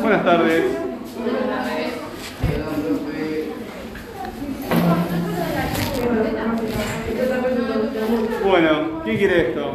Buenas 0.00 0.24
tardes. 0.24 0.64
Bueno, 8.44 9.02
¿quién 9.02 9.16
quiere 9.16 9.48
esto? 9.48 9.72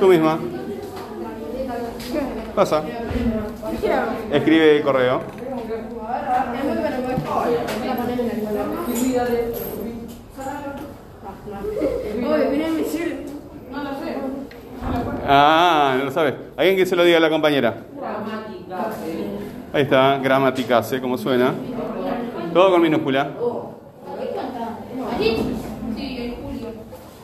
Tú 0.00 0.06
misma. 0.08 0.38
Pasa. 2.54 2.82
Escribe 4.32 4.76
el 4.76 4.82
correo. 4.82 5.20
Ah, 15.28 15.96
no 15.98 16.04
lo 16.04 16.10
sabes. 16.10 16.34
Alguien 16.56 16.76
que 16.76 16.86
se 16.86 16.96
lo 16.96 17.04
diga 17.04 17.18
a 17.18 17.20
la 17.20 17.30
compañera. 17.30 17.74
Ahí 19.72 19.82
está, 19.82 20.18
gramaticase, 20.18 21.00
como 21.00 21.18
suena. 21.18 21.52
Todo 22.52 22.70
con 22.70 22.82
minúscula. 22.82 23.30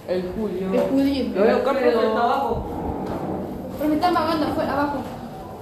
El 0.09 0.23
Julio. 0.33 0.73
El 0.73 0.81
judío. 0.91 1.29
Lo 1.35 1.43
veo 1.43 1.63
pero 1.65 2.01
está 2.01 2.23
abajo. 2.23 2.67
Pero 3.79 3.89
me 3.89 3.95
están 3.95 4.15
pagando 4.15 4.47
afuera, 4.47 4.73
abajo. 4.73 4.99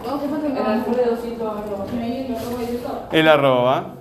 Vamos, 0.04 0.22
que 0.22 0.28
falta 0.28 0.46
El 0.46 0.56
abajo. 0.56 0.70
Alfredo 0.70 1.16
100 1.16 1.38
El 3.12 3.28
arroba. 3.28 3.94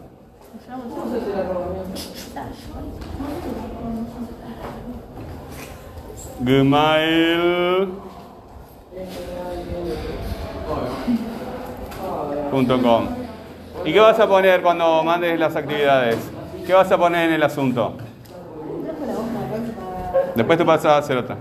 Gmail. 6.41 8.08
Punto. 12.51 13.03
¿Y 13.85 13.93
qué 13.93 13.99
vas 13.99 14.19
a 14.19 14.27
poner 14.27 14.61
cuando 14.61 15.03
mandes 15.03 15.39
las 15.39 15.55
actividades? 15.55 16.17
¿Qué 16.65 16.73
vas 16.73 16.91
a 16.91 16.97
poner 16.97 17.29
en 17.29 17.35
el 17.35 17.43
asunto? 17.43 17.93
Después 20.35 20.57
te 20.57 20.65
pasas 20.65 20.91
a 20.93 20.97
hacer 20.97 21.17
otra. 21.17 21.37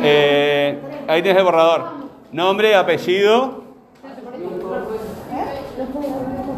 Eh, 0.00 0.78
ahí 1.08 1.22
tienes 1.22 1.38
el 1.38 1.44
borrador. 1.44 1.84
Nombre, 2.32 2.74
apellido. 2.74 3.62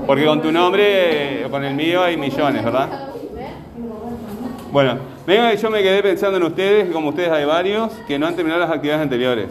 Porque 0.07 0.27
con 0.27 0.43
tu 0.43 0.51
nombre, 0.51 1.40
con 1.51 1.65
el 1.65 1.75
mío 1.75 2.03
hay 2.03 2.17
millones, 2.17 2.65
¿verdad? 2.65 2.89
Bueno, 4.73 4.99
venga 5.27 5.51
que 5.51 5.57
yo 5.57 5.71
me 5.71 5.83
quedé 5.83 6.03
pensando 6.03 6.37
en 6.37 6.45
ustedes, 6.45 6.89
y 6.89 6.93
como 6.93 7.09
ustedes 7.09 7.31
hay 7.31 7.45
varios, 7.45 7.93
que 8.07 8.19
no 8.19 8.27
han 8.27 8.37
terminado 8.37 8.61
las 8.61 8.71
actividades 8.71 9.03
anteriores. 9.03 9.49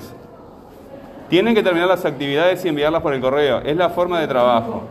Tienen 1.30 1.54
que 1.54 1.62
terminar 1.62 1.88
las 1.88 2.06
actividades 2.06 2.64
y 2.66 2.70
enviarlas 2.70 3.02
por 3.02 3.14
el 3.14 3.22
correo. 3.22 3.60
Es 3.60 3.76
la 3.76 3.90
forma 3.90 4.20
de 4.20 4.28
trabajo, 4.28 4.84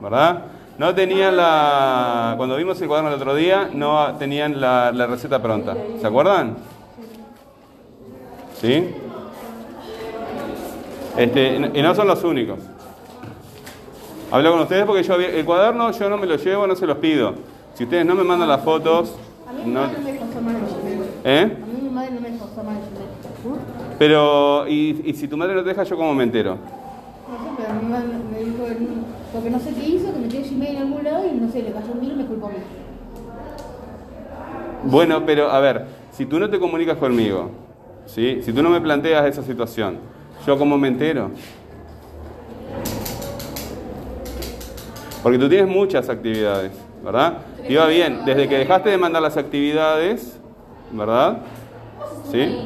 ¿verdad? 0.00 0.42
No 0.76 0.94
tenían 0.94 1.36
la... 1.36 2.34
Cuando 2.36 2.56
vimos 2.56 2.80
el 2.82 2.88
cuaderno 2.88 3.10
el 3.10 3.16
otro 3.16 3.34
día, 3.34 3.70
no 3.72 4.14
tenían 4.18 4.60
la, 4.60 4.90
la 4.92 5.06
receta 5.06 5.40
pronta. 5.40 5.74
¿Se 6.00 6.06
acuerdan? 6.06 6.56
¿Sí? 8.60 8.90
Este, 11.16 11.70
y 11.72 11.80
no 11.80 11.94
son 11.94 12.08
los 12.08 12.24
únicos. 12.24 12.58
Hablo 14.30 14.52
con 14.52 14.60
ustedes 14.62 14.84
porque 14.84 15.02
yo 15.02 15.14
el 15.14 15.44
cuaderno 15.44 15.90
yo 15.92 16.08
no 16.08 16.16
me 16.16 16.26
lo 16.26 16.36
llevo, 16.36 16.66
no 16.66 16.74
se 16.74 16.86
los 16.86 16.98
pido. 16.98 17.34
Si 17.74 17.84
ustedes 17.84 18.04
no 18.06 18.14
me 18.14 18.24
mandan 18.24 18.48
las 18.48 18.62
fotos, 18.62 19.14
A 19.48 19.52
mí 19.52 19.62
mi 19.66 19.72
no, 19.72 19.80
madre 19.80 19.96
no 19.98 20.04
me 20.04 20.12
dejó 20.12 20.24
mal 20.40 20.56
el. 20.56 21.30
¿eh? 21.30 21.42
A 21.42 21.66
mí 21.66 21.82
mi 21.82 21.90
madre 21.90 22.10
no 22.12 22.20
me 22.20 22.30
dejó 22.30 22.46
mal 22.64 22.76
el. 22.76 23.98
Pero 23.98 24.66
y, 24.68 25.02
y 25.04 25.14
si 25.14 25.28
tu 25.28 25.36
madre 25.36 25.54
no 25.54 25.62
te 25.62 25.68
deja, 25.68 25.84
yo 25.84 25.96
como 25.96 26.14
me 26.14 26.24
entero. 26.24 26.54
No 26.54 26.58
sé, 26.58 27.50
pero 27.56 27.74
mi 27.80 27.88
madre 27.88 28.06
me 28.32 28.38
dijo, 28.38 28.64
porque 29.32 29.50
no 29.50 29.58
sé 29.60 29.70
qué 29.74 29.86
hizo, 29.86 30.12
que 30.12 30.18
metió 30.18 30.40
Gmail 30.40 30.76
en 30.76 30.82
algún 30.82 31.04
lado 31.04 31.24
y 31.26 31.36
no 31.36 31.50
sé, 31.50 31.62
le 31.62 31.72
cayó 31.72 31.92
un 31.92 32.00
virus 32.00 32.14
y 32.14 32.18
me 32.22 32.26
culpó 32.26 32.46
a 32.46 32.50
mí. 32.50 32.56
Bueno, 34.84 35.22
pero 35.24 35.50
a 35.50 35.60
ver, 35.60 35.86
si 36.12 36.26
tú 36.26 36.38
no 36.38 36.50
te 36.50 36.58
comunicas 36.58 36.98
conmigo, 36.98 37.50
¿sí? 38.06 38.40
Si 38.42 38.52
tú 38.52 38.62
no 38.62 38.70
me 38.70 38.80
planteas 38.80 39.26
esa 39.26 39.42
situación, 39.42 39.98
yo 40.46 40.58
como 40.58 40.76
me 40.76 40.88
entero. 40.88 41.30
Porque 45.24 45.38
tú 45.38 45.48
tienes 45.48 45.66
muchas 45.66 46.10
actividades, 46.10 46.70
¿verdad? 47.02 47.38
Iba 47.66 47.86
bien, 47.86 48.26
desde 48.26 48.46
que 48.46 48.58
dejaste 48.58 48.90
de 48.90 48.98
mandar 48.98 49.22
las 49.22 49.38
actividades, 49.38 50.38
¿verdad? 50.92 51.38
¿Sí? 52.30 52.58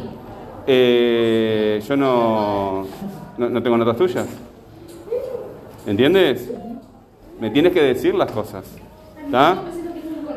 Eh, 0.66 1.80
yo 1.86 1.96
no, 1.96 2.84
no, 3.38 3.48
no 3.48 3.62
tengo 3.62 3.76
notas 3.76 3.96
tuyas. 3.96 4.26
¿Entiendes? 5.86 6.50
Me 7.38 7.50
tienes 7.50 7.72
que 7.72 7.80
decir 7.80 8.16
las 8.16 8.32
cosas. 8.32 8.64
¿Está? 9.24 9.58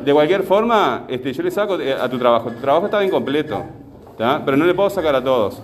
De 0.05 0.13
cualquier 0.13 0.43
forma, 0.43 1.05
este, 1.07 1.33
yo 1.33 1.41
le 1.41 1.49
saco 1.49 1.79
eh, 1.79 1.91
a 1.91 2.07
tu 2.07 2.19
trabajo. 2.19 2.51
Tu 2.51 2.59
trabajo 2.59 2.85
estaba 2.85 3.03
incompleto, 3.03 3.63
¿tá? 4.15 4.43
pero 4.45 4.57
no 4.57 4.65
le 4.65 4.75
puedo 4.75 4.91
sacar 4.91 5.15
a 5.15 5.23
todos. 5.23 5.59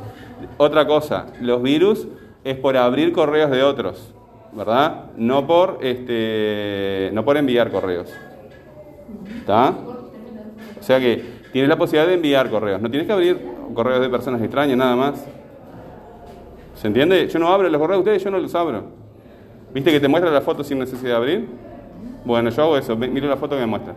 Otra 0.58 0.88
cosa, 0.88 1.28
los 1.40 1.62
virus 1.62 2.08
es 2.44 2.56
por 2.58 2.76
abrir 2.78 3.14
correos 3.14 3.52
de 3.52 3.62
otros, 3.62 4.12
¿verdad? 4.58 5.06
No 5.16 5.46
por, 5.46 5.78
este, 5.82 7.12
no 7.14 7.24
por 7.24 7.38
enviar 7.38 7.72
correos. 7.72 8.12
¿Está? 9.38 9.70
O 10.80 10.84
sea 10.84 11.00
que 11.00 11.24
tienes 11.52 11.70
la 11.70 11.78
posibilidad 11.78 12.08
de 12.08 12.16
enviar 12.16 12.50
correos. 12.50 12.82
No 12.82 12.90
tienes 12.90 13.08
que 13.08 13.14
abrir 13.14 13.38
correos 13.74 14.02
de 14.02 14.10
personas 14.10 14.42
extrañas, 14.42 14.76
nada 14.78 14.96
más. 14.96 15.24
¿Se 16.76 16.88
entiende? 16.88 17.28
Yo 17.28 17.40
no 17.40 17.48
abro 17.50 17.70
los 17.70 17.80
correos 17.80 18.00
de 18.00 18.10
ustedes, 18.10 18.24
yo 18.24 18.32
no 18.32 18.40
los 18.40 18.54
abro. 18.56 18.84
¿Viste 19.74 19.92
que 19.92 20.00
te 20.00 20.08
muestra 20.08 20.32
la 20.32 20.42
foto 20.42 20.64
sin 20.64 20.80
necesidad 20.80 21.12
de 21.12 21.16
abrir? 21.16 21.48
Bueno, 22.26 22.50
yo 22.50 22.64
hago 22.64 22.78
eso, 22.78 22.96
mi- 22.96 23.08
miro 23.08 23.28
la 23.28 23.38
foto 23.38 23.56
que 23.56 23.62
me 23.62 23.68
muestra. 23.68 23.96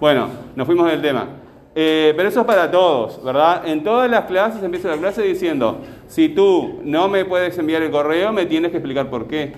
Bueno, 0.00 0.28
nos 0.56 0.66
fuimos 0.66 0.90
del 0.90 1.00
tema. 1.00 1.26
Eh, 1.74 2.12
pero 2.16 2.28
eso 2.28 2.40
es 2.40 2.46
para 2.46 2.70
todos, 2.70 3.22
¿verdad? 3.24 3.66
En 3.66 3.82
todas 3.82 4.10
las 4.10 4.26
clases 4.26 4.62
empieza 4.62 4.88
la 4.88 4.98
clase 4.98 5.22
diciendo, 5.22 5.78
si 6.06 6.28
tú 6.28 6.80
no 6.84 7.08
me 7.08 7.24
puedes 7.24 7.56
enviar 7.58 7.82
el 7.82 7.90
correo, 7.90 8.30
me 8.32 8.44
tienes 8.46 8.70
que 8.72 8.76
explicar 8.76 9.08
por 9.08 9.26
qué. 9.26 9.52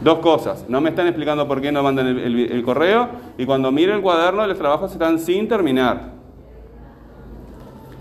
Dos 0.00 0.18
cosas, 0.18 0.66
no 0.68 0.80
me 0.80 0.90
están 0.90 1.06
explicando 1.06 1.48
por 1.48 1.60
qué 1.60 1.72
no 1.72 1.82
mandan 1.82 2.06
el, 2.06 2.18
el- 2.18 2.52
el 2.52 2.62
correo 2.62 3.08
y 3.38 3.46
cuando 3.46 3.72
miro 3.72 3.94
el 3.94 4.02
cuaderno 4.02 4.46
los 4.46 4.58
trabajos 4.58 4.92
están 4.92 5.18
sin 5.18 5.48
terminar. 5.48 6.12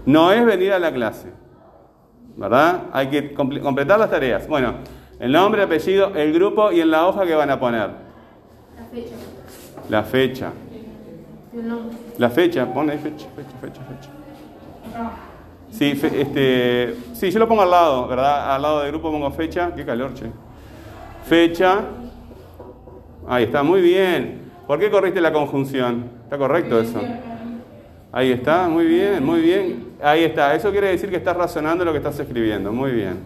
No 0.05 0.31
es 0.31 0.45
venir 0.45 0.73
a 0.73 0.79
la 0.79 0.91
clase, 0.93 1.31
¿verdad? 2.35 2.83
Hay 2.91 3.07
que 3.07 3.33
comple- 3.35 3.61
completar 3.61 3.97
las 3.97 4.09
tareas. 4.11 4.47
Bueno, 4.47 4.73
el 5.19 5.31
nombre, 5.31 5.63
apellido, 5.63 6.13
el 6.15 6.33
grupo 6.33 6.71
y 6.71 6.81
en 6.81 6.91
la 6.91 7.07
hoja 7.07 7.25
que 7.25 7.33
van 7.33 7.49
a 7.49 7.59
poner. 7.59 7.89
La 8.77 8.83
fecha. 8.91 9.15
La 9.89 10.03
fecha. 10.03 10.51
La 12.17 12.29
fecha, 12.29 12.73
pon 12.73 12.89
ahí 12.89 12.97
fecha, 12.97 13.25
fecha, 13.35 13.57
fecha, 13.61 13.81
fecha. 13.81 14.09
Sí, 15.71 15.95
fe- 15.95 16.21
este, 16.21 16.95
sí, 17.13 17.31
yo 17.31 17.39
lo 17.39 17.47
pongo 17.47 17.61
al 17.63 17.71
lado, 17.71 18.07
¿verdad? 18.07 18.53
Al 18.53 18.61
lado 18.61 18.81
del 18.81 18.91
grupo 18.91 19.11
pongo 19.11 19.31
fecha. 19.31 19.73
Qué 19.73 19.85
calor, 19.85 20.13
che. 20.13 20.25
Fecha. 21.27 21.81
Ahí 23.27 23.45
está, 23.45 23.63
muy 23.63 23.81
bien. 23.81 24.51
¿Por 24.67 24.79
qué 24.79 24.89
corriste 24.89 25.21
la 25.21 25.33
conjunción? 25.33 26.09
¿Está 26.23 26.37
correcto 26.37 26.79
eso? 26.79 27.01
Ahí 28.11 28.31
está, 28.31 28.67
muy 28.67 28.85
bien, 28.85 29.23
muy 29.25 29.41
bien. 29.41 29.89
Ahí 30.01 30.23
está, 30.23 30.53
eso 30.55 30.71
quiere 30.71 30.87
decir 30.87 31.09
que 31.09 31.17
estás 31.17 31.35
razonando 31.35 31.83
lo 31.83 31.91
que 31.91 31.97
estás 31.97 32.19
escribiendo. 32.19 32.71
Muy 32.71 32.91
bien. 32.91 33.19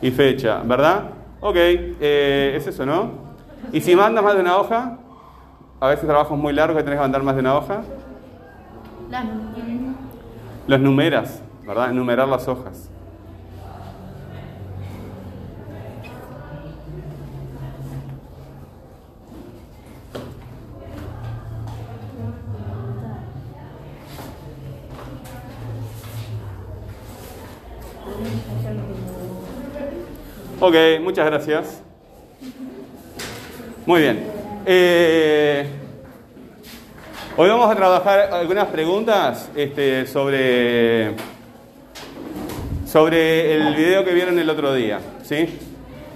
Y 0.00 0.10
fecha, 0.10 0.62
¿verdad? 0.64 1.04
Ok, 1.40 1.56
eh, 1.56 2.54
es 2.56 2.66
eso, 2.66 2.84
¿no? 2.84 3.10
Y 3.72 3.80
si 3.80 3.94
mandas 3.94 4.24
más 4.24 4.34
de 4.34 4.40
una 4.40 4.56
hoja, 4.56 4.98
a 5.78 5.88
veces 5.88 6.06
trabajos 6.06 6.36
muy 6.38 6.52
largos 6.52 6.76
que 6.76 6.82
tenés 6.82 6.98
que 6.98 7.02
mandar 7.02 7.22
más 7.22 7.34
de 7.34 7.40
una 7.40 7.56
hoja, 7.56 7.82
Las 9.10 9.24
los 10.66 10.80
numeras, 10.80 11.42
¿verdad? 11.66 11.90
Enumerar 11.90 12.26
las 12.28 12.48
hojas. 12.48 12.88
Ok, 30.64 30.76
muchas 31.00 31.26
gracias. 31.26 31.82
Muy 33.84 34.00
bien. 34.00 34.24
Eh, 34.64 35.66
hoy 37.36 37.48
vamos 37.48 37.68
a 37.68 37.74
trabajar 37.74 38.32
algunas 38.32 38.68
preguntas 38.68 39.50
este, 39.56 40.06
sobre, 40.06 41.14
sobre 42.86 43.56
el 43.56 43.74
video 43.74 44.04
que 44.04 44.14
vieron 44.14 44.38
el 44.38 44.48
otro 44.48 44.72
día. 44.72 45.00
¿sí? 45.24 45.58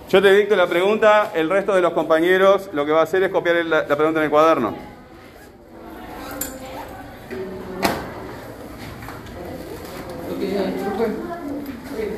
Yo 0.09 0.23
te 0.23 0.33
dicto 0.33 0.55
la 0.55 0.69
pregunta, 0.69 1.33
el 1.35 1.51
resto 1.51 1.75
de 1.75 1.81
los 1.81 1.93
compañeros 1.93 2.71
lo 2.73 2.87
que 2.87 2.93
va 2.93 3.01
a 3.01 3.03
hacer 3.03 3.25
es 3.25 3.31
copiar 3.31 3.65
la, 3.65 3.83
la 3.83 3.97
pregunta 3.97 4.21
en 4.21 4.27
el 4.27 4.31
cuaderno. 4.31 4.77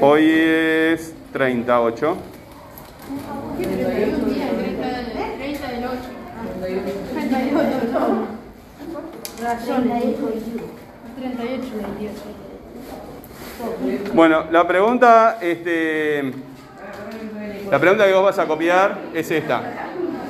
Hoy 0.02 0.30
es 0.30 1.14
38. 1.38 2.16
¿Qué 3.58 3.64
31 3.64 4.26
días? 4.26 4.50
30 4.58 4.86
del 4.86 5.06
30 5.38 5.68
del 5.68 5.84
8. 5.84 5.96
38, 7.14 7.68
no. 7.92 8.26
Razón. 9.40 9.82
38, 9.84 11.66
28. 11.72 12.12
Bueno, 14.14 14.44
la 14.50 14.66
pregunta, 14.66 15.38
este, 15.40 16.32
la 17.70 17.78
pregunta 17.78 18.06
que 18.06 18.14
vos 18.14 18.24
vas 18.24 18.38
a 18.40 18.46
copiar 18.46 18.98
es 19.14 19.30
esta. 19.30 19.62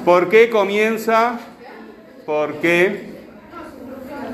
¿Por 0.04 0.28
qué 0.28 0.50
comienza? 0.50 1.38
¿Por 2.26 2.56
qué? 2.56 3.16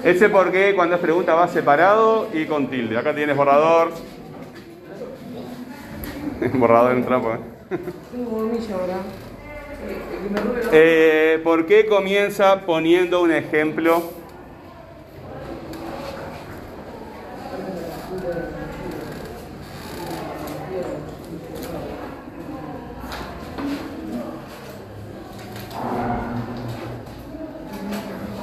Ese 0.02 0.28
por 0.28 0.50
qué 0.50 0.74
cuando 0.74 0.96
es 0.96 1.00
pregunta 1.00 1.34
va 1.34 1.46
separado 1.46 2.28
y 2.32 2.46
con 2.46 2.66
tilde. 2.66 2.98
Acá 2.98 3.14
tienes 3.14 3.36
borrador. 3.36 3.92
borrador 6.54 6.92
en 6.92 7.04
trapo. 7.04 7.32
¿eh? 7.32 7.38
Eh, 10.72 11.40
¿Por 11.44 11.66
qué 11.66 11.84
comienza 11.84 12.62
poniendo 12.62 13.20
un 13.20 13.30
ejemplo? 13.30 14.10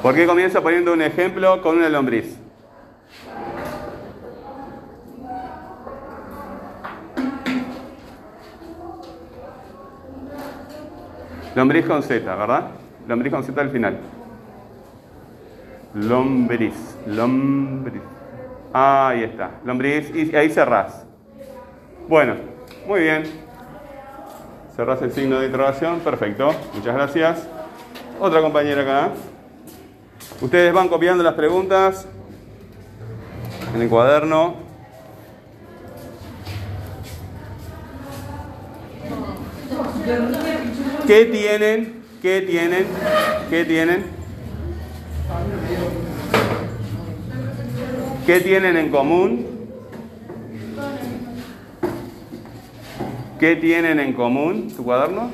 ¿Por 0.04 0.16
qué 0.16 0.28
comienza 0.28 0.62
poniendo 0.62 0.94
un 0.94 1.02
ejemplo 1.02 1.62
con 1.62 1.78
una 1.78 1.90
lombriz? 1.90 2.41
Lombriz 11.56 11.86
con 11.86 12.02
Z, 12.02 12.36
¿verdad? 12.36 12.72
Lombriz 13.08 13.34
con 13.34 13.44
Z 13.44 13.60
al 13.60 13.70
final. 13.70 13.98
Lombriz, 15.94 16.74
lombriz. 17.08 18.02
Ahí 18.74 19.24
está, 19.24 19.52
lombriz. 19.66 20.10
Y 20.16 20.36
ahí 20.36 20.50
cerrás. 20.50 21.06
Bueno, 22.08 22.36
muy 22.88 23.02
bien. 23.02 23.24
Cerrás 24.76 25.02
el 25.02 25.12
signo 25.12 25.40
de 25.40 25.48
interrogación, 25.48 26.00
perfecto. 26.00 26.54
Muchas 26.74 26.96
gracias. 26.96 27.48
Otra 28.20 28.42
compañera 28.42 28.82
acá. 28.82 29.10
Ustedes 30.42 30.74
van 30.74 30.88
copiando 30.88 31.24
las 31.24 31.34
preguntas 31.34 32.08
en 33.76 33.82
el 33.82 33.90
cuaderno. 33.90 34.56
¿Qué 41.12 41.26
tienen? 41.26 42.04
¿Qué 42.22 42.40
tienen? 42.40 42.88
¿Qué 43.50 43.66
tienen? 43.66 44.06
¿Qué 48.26 48.40
tienen 48.40 48.78
en 48.78 48.90
común? 48.90 49.46
¿Qué 53.38 53.58
tienen 53.58 54.00
en 54.00 54.14
común? 54.14 54.72
¿Tu 54.74 54.86
cuaderno? 54.86 55.32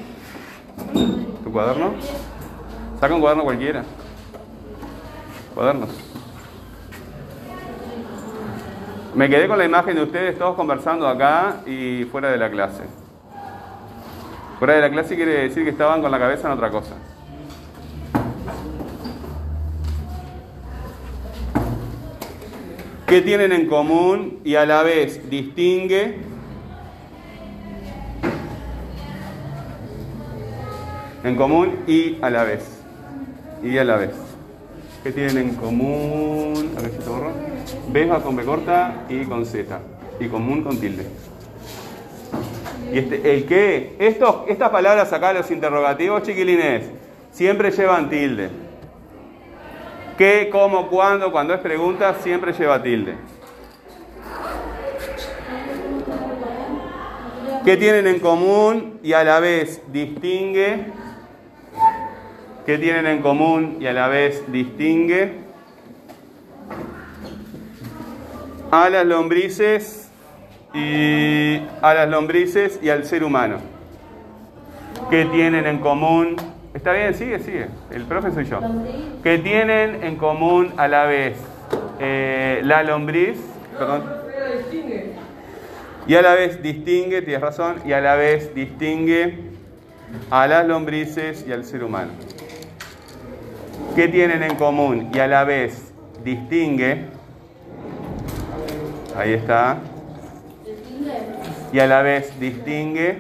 ¿Tu 1.44 1.52
cuaderno? 1.52 1.94
Saca 3.00 3.14
un 3.14 3.22
cuaderno 3.22 3.44
cualquiera. 3.44 3.84
Cuadernos. 5.54 5.90
Me 9.14 9.30
quedé 9.30 9.48
con 9.48 9.60
la 9.60 9.66
imagen 9.66 9.96
de 9.96 10.02
ustedes 10.02 10.40
todos 10.40 10.56
conversando 10.56 11.08
acá 11.08 11.58
y 11.68 12.06
fuera 12.06 12.32
de 12.32 12.38
la 12.40 12.50
clase. 12.50 12.97
Fuera 14.60 14.74
de 14.74 14.82
la 14.82 14.90
clase 14.90 15.16
quiere 15.16 15.44
decir 15.44 15.64
que 15.64 15.70
estaban 15.70 16.02
con 16.02 16.10
la 16.10 16.18
cabeza 16.18 16.48
en 16.48 16.54
otra 16.54 16.72
cosa. 16.72 16.96
¿Qué 23.06 23.22
tienen 23.22 23.52
en 23.52 23.68
común 23.68 24.40
y 24.44 24.56
a 24.56 24.66
la 24.66 24.82
vez 24.82 25.30
distingue? 25.30 26.18
En 31.24 31.36
común 31.36 31.84
y 31.88 32.18
a 32.22 32.30
la 32.30 32.44
vez. 32.44 32.82
Y 33.64 33.78
a 33.78 33.84
la 33.84 33.98
vez. 33.98 34.12
¿Qué 35.04 35.12
tienen 35.12 35.38
en 35.38 35.56
común? 35.56 36.74
A 36.78 36.82
ver 36.82 36.92
si 36.92 36.98
te 36.98 37.10
borro. 37.10 37.32
B 37.90 38.08
con 38.24 38.36
B 38.36 38.44
corta 38.44 39.06
y 39.08 39.24
con 39.26 39.46
Z. 39.46 39.80
Y 40.20 40.28
común 40.28 40.64
con 40.64 40.80
tilde. 40.80 41.06
Y 42.92 43.00
este, 43.00 43.34
el 43.34 43.46
qué, 43.46 43.96
estos, 44.00 44.48
estas 44.48 44.70
palabras 44.70 45.12
acá, 45.12 45.34
los 45.34 45.50
interrogativos, 45.52 46.24
chiquilines, 46.24 46.90
siempre 47.32 47.72
llevan 47.72 48.10
tilde. 48.10 48.50
¿Qué, 50.18 50.50
cómo, 50.52 50.88
cuándo? 50.88 51.32
Cuando 51.32 51.54
es 51.54 51.60
pregunta, 51.60 52.16
siempre 52.22 52.54
lleva 52.54 52.82
tilde. 52.82 53.16
¿Qué 57.64 57.76
tienen 57.76 58.08
en 58.08 58.20
común 58.20 59.00
y 59.04 59.14
a 59.14 59.24
la 59.24 59.40
vez 59.42 59.82
distingue? 59.92 60.86
¿Qué 62.66 62.78
tienen 62.78 63.06
en 63.06 63.22
común 63.22 63.78
y 63.82 63.88
a 63.88 63.94
la 63.94 64.08
vez 64.08 64.44
distingue? 64.52 65.34
A 68.72 68.90
las 68.90 69.06
lombrices 69.06 70.07
y 70.74 71.62
a 71.82 71.94
las 71.94 72.10
lombrices 72.10 72.80
y 72.82 72.90
al 72.90 73.06
ser 73.06 73.24
humano. 73.24 73.58
¿Qué 75.10 75.26
tienen 75.26 75.66
en 75.66 75.80
común? 75.80 76.36
¿Está 76.74 76.92
bien? 76.92 77.14
Sigue, 77.14 77.40
sigue. 77.40 77.68
El 77.92 78.04
profe 78.04 78.32
soy 78.32 78.46
yo. 78.46 78.60
¿Qué 79.24 79.38
tienen 79.38 80.04
en 80.04 80.16
común 80.18 80.74
a 80.78 80.88
la 80.88 81.06
vez 81.06 81.38
eh, 82.00 82.62
la 82.64 82.84
lombriz? 82.84 83.38
Perdón. 83.78 84.04
Y 86.08 86.16
a 86.16 86.22
la 86.22 86.36
vez 86.36 86.62
distingue, 86.64 87.22
tienes 87.22 87.42
razón, 87.42 87.76
y 87.86 87.92
a 87.92 88.00
la 88.00 88.16
vez 88.16 88.56
distingue 88.56 89.40
a 90.30 90.48
las 90.48 90.66
lombrices 90.66 91.46
y 91.48 91.52
al 91.52 91.66
ser 91.66 91.84
humano. 91.84 92.12
¿Qué 93.96 94.08
tienen 94.08 94.44
en 94.44 94.56
común? 94.56 95.10
Y 95.14 95.20
a 95.20 95.28
la 95.28 95.44
vez 95.44 95.92
distingue, 96.24 97.06
ahí 99.18 99.34
está, 99.34 99.80
y 101.74 101.80
a 101.80 101.88
la 101.88 102.02
vez 102.02 102.32
distingue, 102.40 103.18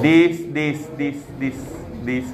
dis, 0.00 0.52
dis, 0.52 0.88
dis, 0.96 1.16
dis, 1.38 1.54
dis, 2.04 2.24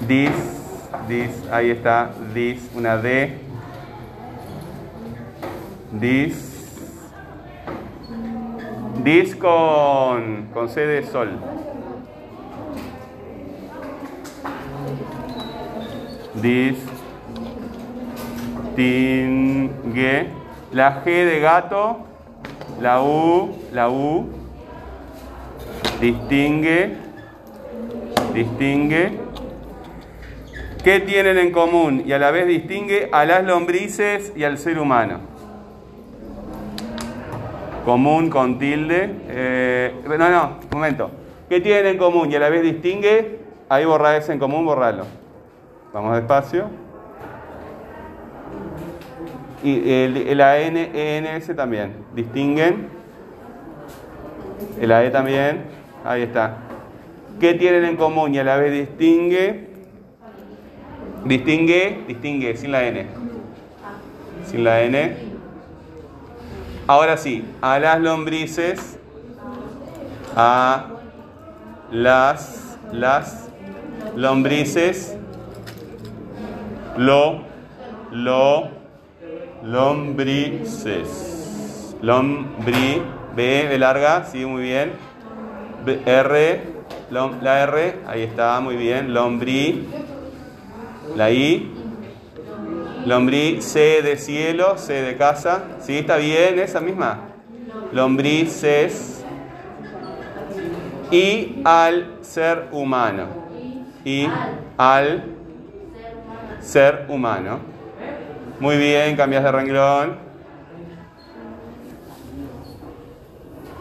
dis, 0.00 0.30
dis, 1.08 1.30
ahí 1.50 1.70
está, 1.70 2.10
dis, 2.34 2.70
una 2.74 2.96
D, 2.96 3.32
dis, 5.92 6.56
dis 9.02 9.34
con, 9.34 10.48
con 10.52 10.68
C 10.68 10.86
de 10.86 11.02
sol. 11.04 11.38
Distingue 18.76 20.28
la 20.72 21.02
G 21.02 21.04
de 21.04 21.40
gato, 21.40 21.98
la 22.80 23.02
U, 23.02 23.50
la 23.72 23.90
U, 23.90 24.28
distingue, 26.00 26.96
distingue. 28.32 29.18
¿Qué 30.84 31.00
tienen 31.00 31.38
en 31.38 31.50
común? 31.50 32.04
Y 32.06 32.12
a 32.12 32.18
la 32.18 32.30
vez 32.30 32.46
distingue 32.46 33.08
a 33.10 33.24
las 33.24 33.42
lombrices 33.44 34.32
y 34.36 34.44
al 34.44 34.58
ser 34.58 34.78
humano. 34.78 35.18
Común 37.84 38.30
con 38.30 38.60
tilde. 38.60 39.10
eh, 39.28 39.92
no, 40.06 40.28
no, 40.28 40.58
un 40.62 40.68
momento. 40.70 41.10
¿Qué 41.48 41.60
tienen 41.60 41.86
en 41.86 41.98
común? 41.98 42.30
Y 42.30 42.36
a 42.36 42.38
la 42.38 42.50
vez 42.50 42.62
distingue. 42.62 43.40
Ahí 43.68 43.84
borra 43.84 44.16
ese 44.16 44.32
en 44.32 44.38
común, 44.38 44.64
borralo. 44.64 45.25
Vamos 45.96 46.14
despacio. 46.14 46.66
Y 49.64 49.90
el, 49.90 50.18
el 50.18 50.40
AN, 50.42 50.76
ENS 50.76 51.56
también. 51.56 51.94
Distinguen. 52.14 52.90
El 54.78 54.92
AE 54.92 55.08
también. 55.08 55.64
Ahí 56.04 56.20
está. 56.20 56.58
¿Qué 57.40 57.54
tienen 57.54 57.86
en 57.86 57.96
común? 57.96 58.34
Y 58.34 58.38
a 58.38 58.44
la 58.44 58.58
vez 58.58 58.72
distingue 58.72 59.70
Distingue, 61.24 62.04
distingue, 62.06 62.54
sin 62.58 62.72
la 62.72 62.84
N. 62.84 63.06
Sin 64.50 64.64
la 64.64 64.82
N. 64.82 65.16
Ahora 66.86 67.16
sí, 67.16 67.42
a 67.62 67.78
las 67.78 68.00
lombrices, 68.02 68.98
a 70.36 70.88
las, 71.90 72.76
las 72.92 73.48
lombrices, 74.14 75.15
lo, 76.96 77.42
lo, 78.10 78.68
lombrices. 79.62 81.26
Lombri, 82.02 83.02
B, 83.34 83.66
B 83.68 83.78
larga, 83.78 84.24
sí, 84.24 84.44
muy 84.44 84.62
bien. 84.62 84.92
R, 86.04 86.60
la 87.10 87.62
R, 87.62 87.96
ahí 88.06 88.22
está, 88.22 88.60
muy 88.60 88.76
bien. 88.76 89.14
Lombri, 89.14 89.88
la 91.14 91.30
I. 91.30 91.72
Lombrí, 93.06 93.62
C 93.62 94.02
de 94.02 94.16
cielo, 94.16 94.76
C 94.78 94.94
de 94.94 95.16
casa. 95.16 95.62
¿Sí? 95.80 95.98
¿Está 95.98 96.16
bien 96.16 96.58
esa 96.58 96.80
misma? 96.80 97.20
Lombrices. 97.92 99.24
Y 101.10 101.60
al 101.64 102.16
ser 102.22 102.68
humano. 102.72 103.26
Y 104.04 104.28
al 104.76 105.35
ser 106.66 107.06
humano. 107.08 107.60
Muy 108.58 108.76
bien, 108.76 109.16
cambias 109.16 109.44
de 109.44 109.52
renglón. 109.52 110.16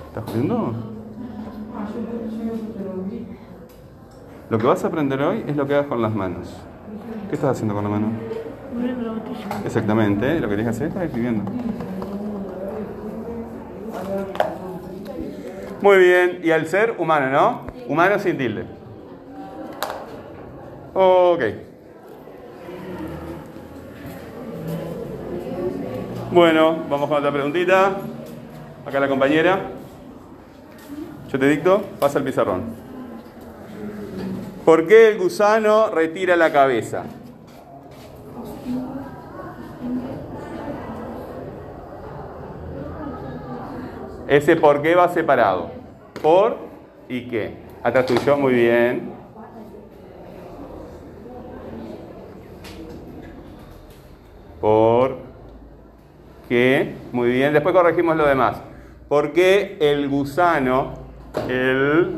¿Estás 0.08 0.24
jodiendo? 0.26 0.74
Lo 4.50 4.58
que 4.60 4.68
vas 4.68 4.84
a 4.84 4.88
aprender 4.88 5.22
hoy 5.22 5.44
es 5.48 5.56
lo 5.56 5.66
que 5.66 5.74
hagas 5.74 5.88
con 5.88 6.02
las 6.02 6.14
manos. 6.14 6.56
¿Qué 7.30 7.36
estás 7.36 7.52
haciendo 7.52 7.74
con 7.74 7.84
la 7.84 7.90
mano? 7.90 8.08
Exactamente, 9.66 10.40
lo 10.40 10.48
que 10.48 10.56
tienes 10.56 10.78
que 10.78 10.86
hacer 10.86 10.98
es 10.98 11.08
escribiendo. 11.08 11.52
Muy 15.82 15.98
bien, 15.98 16.40
y 16.44 16.52
al 16.52 16.68
ser 16.68 16.96
humano, 17.00 17.30
¿no? 17.32 17.62
Humano 17.88 18.20
sin 18.20 18.38
tilde. 18.38 18.66
Ok. 20.94 21.65
Bueno, 26.36 26.84
vamos 26.90 27.08
con 27.08 27.20
otra 27.20 27.32
preguntita. 27.32 27.96
Acá 28.86 29.00
la 29.00 29.08
compañera. 29.08 29.72
Yo 31.32 31.40
te 31.40 31.48
dicto, 31.48 31.82
pasa 31.98 32.20
el 32.20 32.26
pizarrón. 32.26 32.76
¿Por 34.66 34.86
qué 34.86 35.08
el 35.08 35.18
gusano 35.18 35.90
retira 35.92 36.36
la 36.36 36.52
cabeza? 36.52 37.04
Ese 44.28 44.58
por 44.58 44.82
qué 44.82 44.94
va 44.94 45.08
separado. 45.14 45.72
Por 46.22 46.58
y 47.08 47.30
qué. 47.30 47.54
Atrás 47.82 48.08
tuyo, 48.08 48.36
muy 48.36 48.56
bien. 48.56 49.14
Por 54.60 55.25
qué, 56.50 56.96
muy 57.12 57.30
bien. 57.30 57.54
Después 57.54 57.74
corregimos 57.74 58.16
lo 58.16 58.28
demás. 58.28 58.58
¿Por 59.08 59.34
qué 59.34 59.78
el 59.80 60.10
gusano, 60.10 60.94
el 61.48 62.12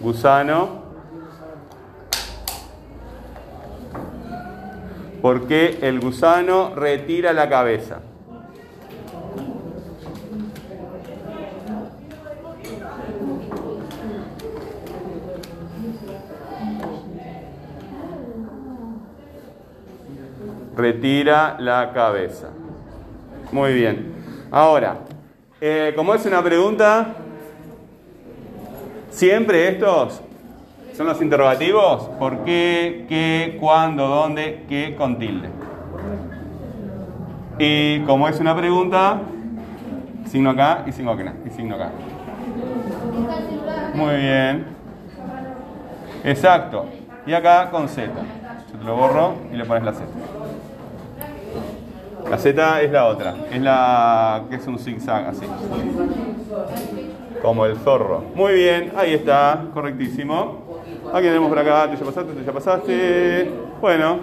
gusano, 0.00 0.82
por 5.22 5.46
qué 5.46 5.78
el 5.82 6.00
gusano 6.00 6.74
retira 6.74 7.32
la 7.32 7.48
cabeza? 7.48 8.00
retira 20.78 21.56
la 21.58 21.92
cabeza. 21.92 22.50
Muy 23.50 23.72
bien. 23.72 24.14
Ahora, 24.50 24.98
eh, 25.60 25.92
como 25.96 26.14
es 26.14 26.24
una 26.26 26.42
pregunta, 26.42 27.14
siempre 29.10 29.68
estos 29.68 30.20
son 30.94 31.06
los 31.06 31.20
interrogativos. 31.22 32.02
¿Por 32.18 32.44
qué? 32.44 33.06
¿Qué? 33.08 33.56
¿Cuándo? 33.58 34.06
¿Dónde? 34.06 34.64
¿Qué? 34.68 34.94
Con 34.96 35.18
tilde. 35.18 35.48
Y 37.58 38.00
como 38.00 38.28
es 38.28 38.38
una 38.38 38.54
pregunta, 38.54 39.20
signo 40.26 40.50
acá 40.50 40.84
y 40.86 40.92
signo 40.92 41.12
acá. 41.12 41.34
Y 41.46 41.50
signo 41.50 41.74
acá. 41.74 41.90
Muy 43.94 44.16
bien. 44.16 44.66
Exacto. 46.24 46.86
Y 47.26 47.32
acá 47.32 47.70
con 47.70 47.88
Z. 47.88 48.10
Yo 48.72 48.78
te 48.78 48.84
lo 48.84 48.96
borro 48.96 49.34
y 49.52 49.56
le 49.56 49.64
pones 49.64 49.84
la 49.84 49.92
Z. 49.92 50.04
La 52.30 52.38
Z 52.38 52.82
es 52.82 52.92
la 52.92 53.06
otra, 53.06 53.34
es 53.50 53.60
la 53.60 54.44
que 54.50 54.56
es 54.56 54.66
un 54.66 54.78
zigzag 54.78 55.28
así. 55.28 55.46
Como 57.42 57.66
el 57.66 57.76
zorro. 57.76 58.24
Muy 58.34 58.54
bien, 58.54 58.92
ahí 58.96 59.14
está, 59.14 59.66
correctísimo. 59.72 60.80
Aquí 61.12 61.26
tenemos 61.26 61.48
por 61.48 61.58
acá, 61.58 61.88
tú 61.90 61.96
ya 61.96 62.04
pasaste, 62.04 62.32
tú 62.32 62.44
ya 62.44 62.52
pasaste. 62.52 63.50
Bueno. 63.80 64.18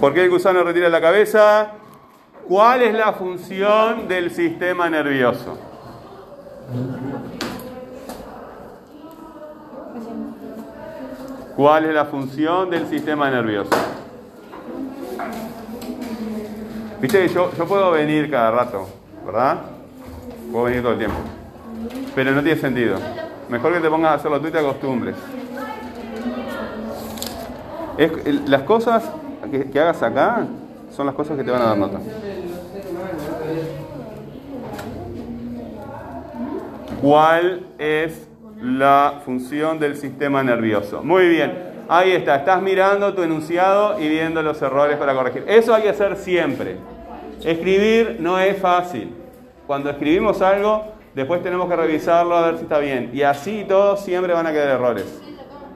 ¿Por 0.00 0.12
qué 0.12 0.24
el 0.24 0.30
gusano 0.30 0.64
retira 0.64 0.88
la 0.88 1.00
cabeza? 1.00 1.72
¿Cuál 2.48 2.82
es 2.82 2.94
la 2.94 3.12
función 3.12 4.08
del 4.08 4.30
sistema 4.30 4.90
nervioso? 4.90 5.56
¿Cuál 11.56 11.84
es 11.84 11.94
la 11.94 12.04
función 12.06 12.68
del 12.68 12.88
sistema 12.88 13.30
nervioso? 13.30 13.70
Viste 17.00 17.26
que 17.26 17.32
yo, 17.32 17.52
yo 17.56 17.66
puedo 17.66 17.92
venir 17.92 18.28
cada 18.28 18.50
rato, 18.50 18.88
¿verdad? 19.24 19.58
Puedo 20.50 20.64
venir 20.64 20.82
todo 20.82 20.92
el 20.92 20.98
tiempo. 20.98 21.16
Pero 22.14 22.32
no 22.32 22.42
tiene 22.42 22.60
sentido. 22.60 22.98
Mejor 23.48 23.72
que 23.72 23.80
te 23.80 23.88
pongas 23.88 24.10
a 24.10 24.14
hacerlo 24.14 24.40
tú 24.40 24.48
y 24.48 24.50
te 24.50 24.58
acostumbres. 24.58 25.14
Las 28.46 28.62
cosas 28.62 29.04
que, 29.50 29.70
que 29.70 29.78
hagas 29.78 30.02
acá 30.02 30.46
son 30.90 31.06
las 31.06 31.14
cosas 31.14 31.36
que 31.36 31.44
te 31.44 31.52
van 31.52 31.62
a 31.62 31.66
dar 31.66 31.78
nota. 31.78 32.00
¿Cuál 37.00 37.66
es 37.78 38.26
la 38.60 39.20
función 39.24 39.78
del 39.78 39.96
sistema 39.96 40.42
nervioso? 40.42 41.02
Muy 41.02 41.28
bien, 41.28 41.52
ahí 41.88 42.12
está, 42.12 42.36
estás 42.36 42.62
mirando 42.62 43.14
tu 43.14 43.22
enunciado 43.22 44.00
y 44.00 44.08
viendo 44.08 44.42
los 44.42 44.60
errores 44.62 44.96
para 44.96 45.14
corregir. 45.14 45.44
Eso 45.46 45.74
hay 45.74 45.82
que 45.82 45.90
hacer 45.90 46.16
siempre. 46.16 46.76
Escribir 47.42 48.16
no 48.20 48.38
es 48.38 48.58
fácil. 48.58 49.14
Cuando 49.66 49.90
escribimos 49.90 50.42
algo, 50.42 50.92
después 51.14 51.42
tenemos 51.42 51.68
que 51.68 51.76
revisarlo 51.76 52.36
a 52.36 52.46
ver 52.46 52.56
si 52.56 52.62
está 52.62 52.78
bien. 52.78 53.10
Y 53.12 53.22
así 53.22 53.64
todos 53.66 54.00
siempre 54.00 54.32
van 54.32 54.46
a 54.46 54.52
quedar 54.52 54.68
errores. 54.68 55.20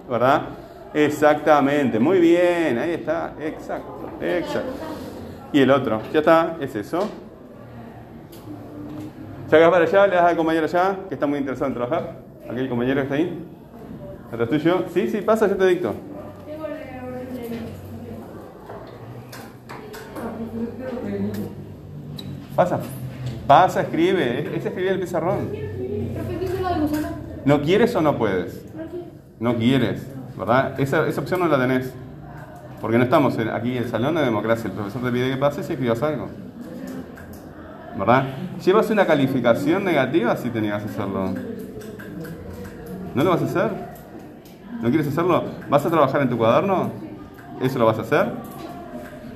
¿Verdad? 0.08 0.42
Exactamente, 0.94 1.98
muy 1.98 2.18
bien, 2.18 2.78
ahí 2.78 2.92
está, 2.92 3.34
exacto, 3.40 4.08
exacto. 4.22 4.72
Y 5.52 5.60
el 5.60 5.70
otro, 5.70 6.00
ya 6.12 6.20
está, 6.20 6.56
es 6.60 6.74
eso. 6.74 7.08
Sacas 9.48 9.70
para 9.70 9.84
allá, 9.84 10.06
le 10.06 10.16
das 10.16 10.24
al 10.24 10.36
compañero 10.36 10.64
allá, 10.64 10.96
que 11.08 11.14
está 11.14 11.26
muy 11.26 11.38
interesado 11.38 11.66
en 11.68 11.74
trabajar. 12.48 12.50
Aquel 12.50 12.68
compañero 12.68 12.96
que 12.96 13.02
está 13.02 13.14
ahí. 13.14 13.44
¿Atrás 14.32 14.48
tuyo? 14.48 14.84
Sí, 14.92 15.08
sí, 15.08 15.20
pasa, 15.22 15.48
yo 15.48 15.56
te 15.56 15.66
dicto. 15.66 15.94
Pasa. 22.54 22.80
Pasa, 23.46 23.80
escribe. 23.82 24.40
Es 24.40 24.46
es 24.48 24.66
escribir 24.66 24.92
el 24.92 25.00
pizarrón. 25.00 25.50
¿No 27.44 27.62
quieres 27.62 27.94
o 27.94 28.02
no 28.02 28.18
puedes? 28.18 28.64
No 29.40 29.56
quieres, 29.56 30.04
¿verdad? 30.36 30.78
Esa, 30.80 31.06
esa 31.06 31.20
opción 31.20 31.40
no 31.40 31.46
la 31.46 31.58
tenés. 31.58 31.92
Porque 32.80 32.98
no 32.98 33.04
estamos 33.04 33.38
aquí 33.38 33.76
en 33.76 33.84
el 33.84 33.88
salón 33.88 34.16
de 34.16 34.22
democracia. 34.22 34.66
El 34.66 34.72
profesor 34.72 35.02
te 35.02 35.10
pide 35.10 35.30
que 35.30 35.36
pases 35.36 35.68
y 35.70 35.72
escribas 35.72 36.02
algo. 36.02 36.28
¿Verdad? 37.96 38.24
Llevas 38.64 38.90
una 38.90 39.06
calificación 39.06 39.84
negativa 39.84 40.36
si 40.36 40.50
te 40.50 40.60
niegas 40.60 40.82
a 40.82 40.86
hacerlo. 40.86 41.34
¿No 43.18 43.24
lo 43.24 43.30
vas 43.30 43.42
a 43.42 43.46
hacer? 43.46 43.70
¿No 44.80 44.88
quieres 44.90 45.08
hacerlo? 45.08 45.42
¿Vas 45.68 45.84
a 45.84 45.90
trabajar 45.90 46.22
en 46.22 46.28
tu 46.28 46.38
cuaderno? 46.38 46.92
¿Eso 47.60 47.76
lo 47.80 47.86
vas 47.86 47.98
a 47.98 48.02
hacer? 48.02 48.28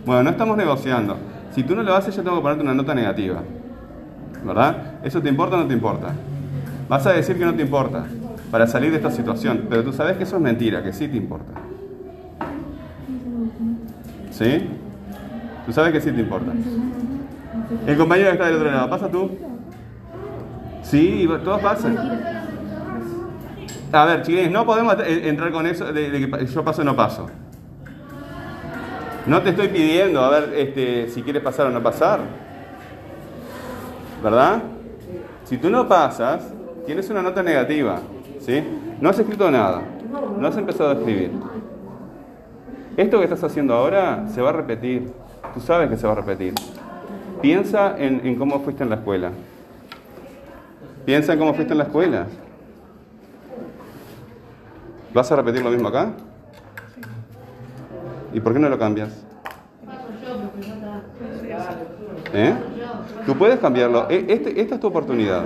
Bueno, 0.06 0.22
no 0.22 0.30
estamos 0.30 0.56
negociando. 0.56 1.16
Si 1.52 1.64
tú 1.64 1.74
no 1.74 1.82
lo 1.82 1.92
haces, 1.92 2.14
yo 2.14 2.22
tengo 2.22 2.36
que 2.36 2.42
ponerte 2.42 2.62
una 2.62 2.74
nota 2.74 2.94
negativa. 2.94 3.42
¿Verdad? 4.44 5.00
¿Eso 5.02 5.20
te 5.20 5.28
importa 5.28 5.56
o 5.56 5.58
no 5.58 5.66
te 5.66 5.74
importa? 5.74 6.12
Vas 6.88 7.04
a 7.08 7.10
decir 7.10 7.36
que 7.36 7.44
no 7.44 7.54
te 7.54 7.62
importa. 7.62 8.04
para 8.52 8.68
salir 8.68 8.92
de 8.92 8.98
esta 8.98 9.10
situación. 9.10 9.66
Pero 9.68 9.82
tú 9.82 9.92
sabes 9.92 10.16
que 10.16 10.22
eso 10.22 10.36
es 10.36 10.42
mentira, 10.42 10.80
que 10.84 10.92
sí 10.92 11.08
te 11.08 11.16
importa. 11.16 11.52
¿Sí? 14.30 14.68
Tú 15.66 15.72
sabes 15.72 15.92
que 15.92 16.00
sí 16.00 16.12
te 16.12 16.20
importa. 16.20 16.52
El 17.84 17.98
compañero 17.98 18.28
que 18.28 18.34
está 18.34 18.46
del 18.46 18.54
otro 18.58 18.70
lado, 18.70 18.88
¿pasa 18.88 19.08
tú? 19.08 19.28
Sí, 20.82 21.28
todos 21.42 21.60
pasan. 21.60 22.41
A 23.92 24.06
ver, 24.06 24.22
chiquines, 24.22 24.50
no 24.50 24.64
podemos 24.64 24.96
eh, 25.00 25.28
entrar 25.28 25.52
con 25.52 25.66
eso 25.66 25.92
de, 25.92 26.10
que 26.10 26.46
yo 26.46 26.64
paso 26.64 26.80
o 26.80 26.84
no 26.84 26.96
paso. 26.96 27.26
No 29.26 29.42
te 29.42 29.50
estoy 29.50 29.68
pidiendo, 29.68 30.22
a 30.22 30.30
ver, 30.30 30.54
este, 30.56 31.08
si 31.10 31.22
quieres 31.22 31.42
pasar 31.42 31.66
o 31.66 31.70
no 31.70 31.82
pasar. 31.82 32.20
¿Verdad? 34.22 34.62
Si 35.44 35.58
tú 35.58 35.68
no 35.68 35.86
pasas, 35.86 36.52
tienes 36.86 37.08
una 37.10 37.20
nota 37.20 37.42
negativa. 37.42 38.00
¿sí? 38.40 38.64
No 39.00 39.10
has 39.10 39.18
escrito 39.18 39.50
nada. 39.50 39.82
No 40.38 40.48
has 40.48 40.56
empezado 40.56 40.90
a 40.90 40.92
escribir. 40.94 41.30
Esto 42.96 43.18
que 43.18 43.24
estás 43.24 43.44
haciendo 43.44 43.74
ahora 43.74 44.24
se 44.28 44.40
va 44.40 44.50
a 44.50 44.54
repetir. 44.54 45.12
Tú 45.52 45.60
sabes 45.60 45.90
que 45.90 45.96
se 45.98 46.06
va 46.06 46.14
a 46.14 46.16
repetir. 46.16 46.54
Piensa 47.42 47.94
en, 47.98 48.26
en 48.26 48.36
cómo 48.36 48.60
fuiste 48.60 48.82
en 48.84 48.90
la 48.90 48.96
escuela. 48.96 49.30
Piensa 51.04 51.34
en 51.34 51.38
cómo 51.38 51.52
fuiste 51.52 51.72
en 51.72 51.78
la 51.78 51.84
escuela. 51.84 52.26
¿Vas 55.14 55.30
a 55.30 55.36
repetir 55.36 55.62
lo 55.62 55.70
mismo 55.70 55.88
acá? 55.88 56.12
¿Y 58.32 58.40
por 58.40 58.54
qué 58.54 58.58
no 58.58 58.68
lo 58.68 58.78
cambias? 58.78 59.10
¿Eh? 62.32 62.54
Tú 63.26 63.36
puedes 63.36 63.58
cambiarlo. 63.58 64.08
E, 64.08 64.24
este, 64.28 64.60
esta 64.60 64.76
es 64.76 64.80
tu 64.80 64.86
oportunidad. 64.86 65.44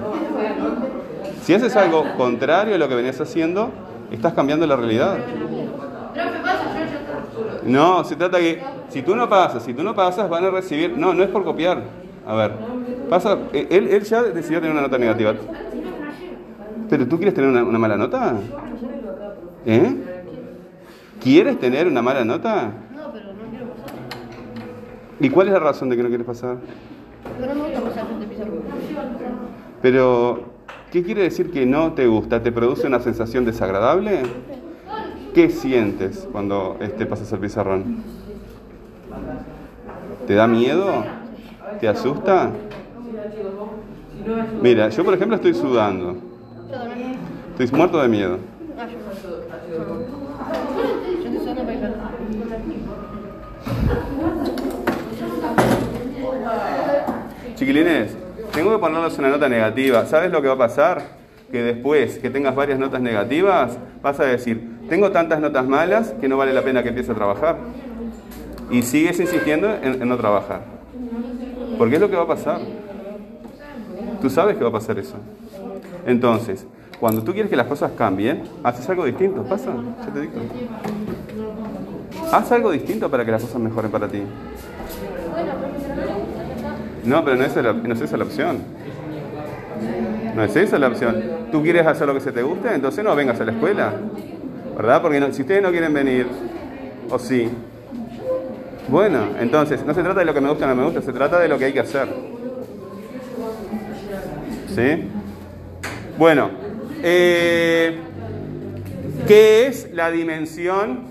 Si 1.43 1.53
haces 1.53 1.75
algo 1.77 2.05
contrario 2.17 2.77
a 2.77 2.79
lo 2.79 2.89
que 2.89 2.95
venías 2.95 3.21
haciendo, 3.21 3.71
estás 4.11 4.35
cambiando 4.35 4.67
la 4.67 4.77
realidad. 4.77 5.19
No, 7.65 8.05
se 8.05 8.15
trata 8.15 8.39
que 8.39 8.63
si 8.89 9.03
tú 9.03 9.17
no 9.17 9.29
pasas, 9.29 9.65
si 9.65 9.75
tú 9.75 9.83
no 9.83 9.95
pasas, 9.95 10.31
van 10.31 10.45
a 10.45 10.51
recibir. 10.51 10.97
No, 10.97 11.13
no 11.13 11.25
es 11.25 11.29
por 11.29 11.45
copiar. 11.45 11.83
A 12.25 12.35
ver, 12.35 12.53
pasa. 13.11 13.37
Él, 13.53 13.89
él 13.89 14.03
ya 14.05 14.23
decidió 14.23 14.61
tener 14.61 14.73
una 14.73 14.83
nota 14.83 14.99
negativa. 14.99 15.35
¿Pero 16.89 17.07
tú 17.09 17.17
quieres 17.17 17.35
tener 17.35 17.51
una 17.51 17.79
mala 17.79 17.97
nota? 17.97 18.35
¿Eh? 19.67 19.97
¿Quieres 21.21 21.59
tener 21.59 21.89
una 21.89 22.01
mala 22.01 22.25
nota? 22.25 22.73
No, 22.95 23.13
pero 23.13 23.33
no 23.33 23.51
quiero 23.51 23.67
pasar. 23.67 23.95
¿Y 25.19 25.29
cuál 25.29 25.49
es 25.49 25.53
la 25.55 25.59
razón 25.59 25.89
de 25.89 25.97
que 25.97 26.03
no 26.05 26.09
quieres 26.09 26.27
pasar? 26.27 26.59
Pero 27.41 27.55
no 27.55 27.65
pasar. 27.85 28.07
Pero, 29.83 30.45
¿qué 30.93 31.03
quiere 31.03 31.23
decir 31.23 31.51
que 31.51 31.67
no 31.67 31.93
te 31.95 32.07
gusta? 32.07 32.43
¿Te 32.43 32.53
produce 32.53 32.87
una 32.87 33.01
sensación 33.01 33.45
desagradable? 33.45 34.23
¿Qué 35.35 35.51
sientes 35.51 36.29
cuando 36.31 36.77
este, 36.81 37.05
pasas 37.05 37.33
el 37.33 37.41
pizarrón? 37.41 38.03
¿Te 40.27 40.35
da 40.35 40.47
miedo? 40.47 41.05
¿Te 41.81 41.89
asusta? 41.89 42.51
Mira, 44.63 44.89
yo 44.91 45.05
por 45.05 45.15
ejemplo 45.15 45.37
estoy 45.37 45.55
sudando. 45.55 46.17
Estoy 47.59 47.77
muerto 47.77 48.01
de 48.01 48.09
miedo. 48.09 48.39
Chiquilines, 57.67 58.17
tengo 58.53 58.71
que 58.71 58.79
ponerles 58.79 59.19
una 59.19 59.29
nota 59.29 59.49
negativa. 59.49 60.07
¿Sabes 60.07 60.31
lo 60.31 60.41
que 60.41 60.47
va 60.47 60.55
a 60.55 60.59
pasar? 60.59 61.03
Que 61.51 61.65
después 61.65 62.21
que 62.21 62.31
tengas 62.31 62.55
varias 62.55 62.79
notas 62.79 63.01
negativas, 63.01 63.77
vas 64.01 64.21
a 64.21 64.25
decir, 64.25 64.79
tengo 64.89 65.11
tantas 65.11 65.41
notas 65.41 65.67
malas 65.67 66.15
que 66.21 66.29
no 66.29 66.37
vale 66.37 66.53
la 66.53 66.63
pena 66.63 66.85
que 66.85 66.91
empiece 66.91 67.11
a 67.11 67.17
trabajar. 67.17 67.57
Y 68.71 68.83
sigues 68.83 69.19
insistiendo 69.19 69.69
en, 69.83 70.01
en 70.01 70.09
no 70.09 70.17
trabajar. 70.17 70.61
Porque 71.77 71.97
es 71.97 72.01
lo 72.01 72.09
que 72.09 72.15
va 72.15 72.23
a 72.23 72.29
pasar. 72.29 72.61
Tú 74.23 74.31
sabes 74.31 74.57
que 74.57 74.63
va 74.63 74.71
a 74.71 74.75
pasar 74.75 75.01
eso. 75.01 75.17
Entonces, 76.07 76.69
cuando 77.01 77.25
tú 77.25 77.33
quieres 77.33 77.51
que 77.51 77.57
las 77.57 77.67
cosas 77.67 77.91
cambien, 77.99 78.45
haces 78.63 78.89
algo 78.89 79.05
distinto. 79.07 79.43
¿Pasa? 79.43 79.75
Ya 80.07 80.13
te 80.13 80.21
digo. 80.21 80.35
Haz 82.31 82.53
algo 82.53 82.71
distinto 82.71 83.11
para 83.11 83.25
que 83.25 83.33
las 83.33 83.43
cosas 83.43 83.61
mejoren 83.61 83.91
para 83.91 84.07
ti. 84.07 84.23
No, 87.07 87.25
pero 87.25 87.37
no 87.37 87.45
es, 87.45 87.57
la, 87.57 87.73
no 87.73 87.95
es 87.95 88.01
esa 88.01 88.17
la 88.17 88.25
opción. 88.25 88.59
No 90.35 90.45
es 90.45 90.57
esa 90.57 90.79
la 90.79 90.89
opción. 90.89 91.23
¿Tú 91.51 91.63
quieres 91.63 91.87
hacer 91.87 92.07
lo 92.07 92.15
que 92.15 92.21
se 92.21 92.33
te 92.33 92.43
guste? 92.43 92.75
Entonces 92.75 93.03
no 93.05 93.15
vengas 93.15 93.41
a 93.41 93.45
la 93.45 93.53
escuela. 93.53 93.95
¿Verdad? 94.77 95.01
Porque 95.01 95.33
si 95.33 95.43
ustedes 95.43 95.63
no 95.63 95.71
quieren 95.71 95.95
venir, 95.95 96.27
o 97.09 97.19
sí. 97.19 97.49
Bueno, 98.89 99.29
entonces, 99.41 99.85
no 99.85 99.95
se 99.95 100.03
trata 100.03 100.21
de 100.21 100.27
lo 100.27 100.35
que 100.35 100.41
me 100.41 100.51
gusta 100.51 100.67
o 100.67 100.69
no 100.69 100.75
me 100.75 100.85
gusta, 100.85 101.01
se 101.01 101.13
trata 101.13 101.39
de 101.39 101.49
lo 101.49 101.59
que 101.59 101.67
hay 101.67 101.73
que 101.73 101.81
hacer. 101.81 102.09
¿Sí? 104.75 105.09
Bueno, 106.19 106.51
eh, 107.03 107.99
¿qué 109.27 109.67
es 109.67 109.91
la 109.93 110.11
dimensión? 110.11 111.05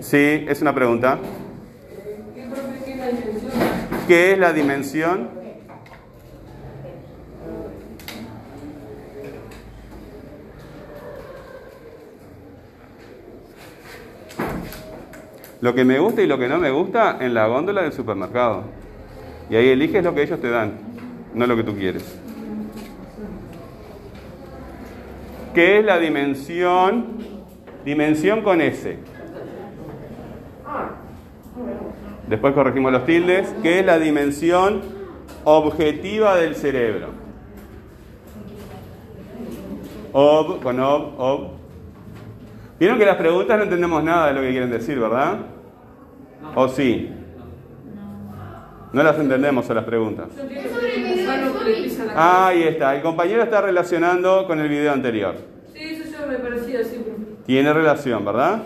Sí, 0.00 0.44
es 0.48 0.60
una 0.60 0.74
pregunta. 0.74 1.18
¿Qué 2.34 2.42
es 2.42 2.48
la 2.98 3.08
dimensión? 3.08 3.41
Lo 15.60 15.74
que 15.74 15.84
me 15.84 16.00
gusta 16.00 16.22
y 16.22 16.26
lo 16.26 16.38
que 16.38 16.48
no 16.48 16.58
me 16.58 16.70
gusta 16.72 17.18
en 17.20 17.34
la 17.34 17.46
góndola 17.46 17.82
del 17.82 17.92
supermercado. 17.92 18.64
Y 19.48 19.54
ahí 19.54 19.68
eliges 19.68 20.02
lo 20.02 20.12
que 20.12 20.22
ellos 20.22 20.40
te 20.40 20.50
dan, 20.50 20.72
no 21.34 21.46
lo 21.46 21.54
que 21.54 21.62
tú 21.62 21.76
quieres. 21.76 22.18
¿Qué 25.54 25.78
es 25.78 25.84
la 25.84 25.98
dimensión? 25.98 27.18
Dimensión 27.84 28.42
con 28.42 28.60
S. 28.60 28.98
Después 32.28 32.54
corregimos 32.54 32.92
los 32.92 33.04
tildes. 33.04 33.54
¿Qué 33.62 33.80
es 33.80 33.86
la 33.86 33.98
dimensión 33.98 34.80
objetiva 35.44 36.36
del 36.36 36.54
cerebro? 36.54 37.08
Ob, 40.12 40.62
con 40.62 40.78
ob, 40.80 41.20
ob. 41.20 41.50
Vieron 42.78 42.98
que 42.98 43.06
las 43.06 43.16
preguntas 43.16 43.56
no 43.56 43.64
entendemos 43.64 44.02
nada 44.02 44.28
de 44.28 44.34
lo 44.34 44.40
que 44.40 44.50
quieren 44.50 44.70
decir, 44.70 44.98
¿verdad? 44.98 45.38
¿O 46.54 46.68
sí? 46.68 47.10
No 48.92 49.02
las 49.02 49.18
entendemos 49.18 49.70
a 49.70 49.74
las 49.74 49.84
preguntas. 49.84 50.28
Ahí 52.14 52.64
está, 52.64 52.94
el 52.94 53.02
compañero 53.02 53.42
está 53.42 53.62
relacionando 53.62 54.46
con 54.46 54.60
el 54.60 54.68
video 54.68 54.92
anterior. 54.92 55.34
Sí, 55.72 56.02
eso 56.04 56.26
me 56.28 56.36
parecía 56.36 56.80
así. 56.80 57.02
Tiene 57.46 57.72
relación, 57.72 58.24
¿verdad? 58.24 58.62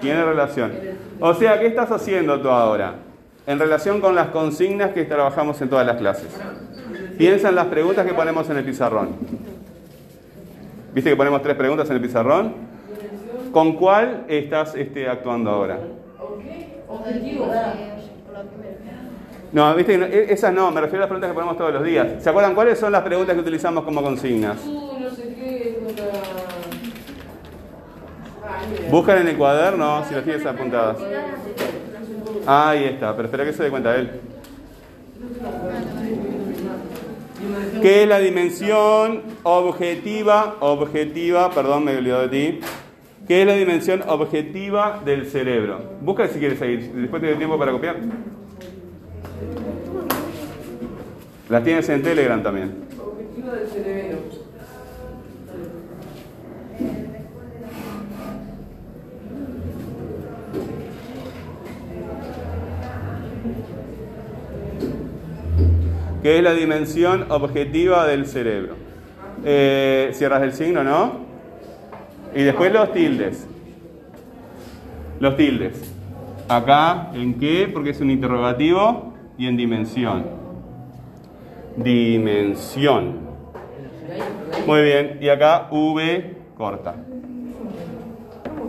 Tiene 0.00 0.24
relación. 0.24 0.93
O 1.20 1.34
sea, 1.34 1.58
¿qué 1.60 1.66
estás 1.66 1.90
haciendo 1.90 2.40
tú 2.40 2.48
ahora? 2.48 2.94
En 3.46 3.58
relación 3.58 4.00
con 4.00 4.14
las 4.14 4.28
consignas 4.28 4.92
que 4.92 5.04
trabajamos 5.04 5.60
en 5.60 5.68
todas 5.68 5.86
las 5.86 5.96
clases. 5.96 6.28
Piensa 7.18 7.50
en 7.50 7.54
las 7.54 7.66
preguntas 7.66 8.06
que 8.06 8.14
ponemos 8.14 8.48
en 8.50 8.56
el 8.56 8.64
pizarrón. 8.64 9.10
¿Viste 10.94 11.10
que 11.10 11.16
ponemos 11.16 11.42
tres 11.42 11.56
preguntas 11.56 11.88
en 11.90 11.96
el 11.96 12.02
pizarrón? 12.02 12.54
¿Con 13.52 13.74
cuál 13.74 14.24
estás 14.28 14.74
este, 14.74 15.08
actuando 15.08 15.50
ahora? 15.50 15.78
No, 19.52 19.74
viste, 19.76 19.94
e, 19.94 20.32
esas 20.32 20.52
no, 20.52 20.72
me 20.72 20.80
refiero 20.80 21.04
a 21.04 21.06
las 21.06 21.08
preguntas 21.08 21.30
que 21.30 21.34
ponemos 21.34 21.56
todos 21.56 21.72
los 21.72 21.84
días. 21.84 22.22
¿Se 22.22 22.28
acuerdan 22.28 22.54
cuáles 22.54 22.78
son 22.78 22.90
las 22.90 23.02
preguntas 23.02 23.34
que 23.34 23.40
utilizamos 23.40 23.84
como 23.84 24.02
consignas? 24.02 24.58
Buscan 28.90 29.18
en 29.18 29.28
el 29.28 29.36
cuaderno 29.36 30.04
si 30.08 30.14
las 30.14 30.24
tienes 30.24 30.46
apuntadas. 30.46 30.98
Ahí 32.46 32.84
está, 32.84 33.14
pero 33.14 33.26
espera 33.26 33.44
que 33.44 33.52
se 33.52 33.64
dé 33.64 33.70
cuenta 33.70 33.96
él. 33.96 34.10
¿Qué 37.80 38.02
es 38.02 38.08
la 38.08 38.18
dimensión 38.18 39.22
objetiva? 39.42 40.56
Objetiva, 40.60 41.50
perdón, 41.50 41.84
me 41.84 41.92
he 41.92 41.98
olvidado 41.98 42.28
de 42.28 42.28
ti. 42.28 42.60
¿Qué 43.26 43.40
es 43.40 43.46
la 43.46 43.54
dimensión 43.54 44.02
objetiva 44.06 45.00
del 45.04 45.26
cerebro? 45.26 45.80
Busca 46.00 46.28
si 46.28 46.38
quieres 46.38 46.58
seguir, 46.58 46.92
después 46.92 47.22
te 47.22 47.28
doy 47.28 47.36
tiempo 47.36 47.58
para 47.58 47.72
copiar. 47.72 47.96
Las 51.48 51.64
tienes 51.64 51.88
en 51.88 52.02
Telegram 52.02 52.42
también. 52.42 52.84
Objetivo 52.98 53.50
del 53.50 53.68
cerebro. 53.68 54.03
¿Qué 66.24 66.38
es 66.38 66.42
la 66.42 66.54
dimensión 66.54 67.26
objetiva 67.30 68.06
del 68.06 68.24
cerebro? 68.24 68.76
Eh, 69.44 70.08
cierras 70.14 70.42
el 70.42 70.54
signo, 70.54 70.82
¿no? 70.82 71.18
Y 72.34 72.42
después 72.44 72.72
los 72.72 72.94
tildes. 72.94 73.46
Los 75.20 75.36
tildes. 75.36 75.92
Acá, 76.48 77.10
¿en 77.12 77.38
qué? 77.38 77.68
Porque 77.70 77.90
es 77.90 78.00
un 78.00 78.10
interrogativo 78.10 79.12
y 79.36 79.48
en 79.48 79.58
dimensión. 79.58 80.24
Dimensión. 81.76 83.18
Muy 84.66 84.80
bien. 84.80 85.18
Y 85.20 85.28
acá 85.28 85.68
V 85.70 86.36
corta. 86.56 86.94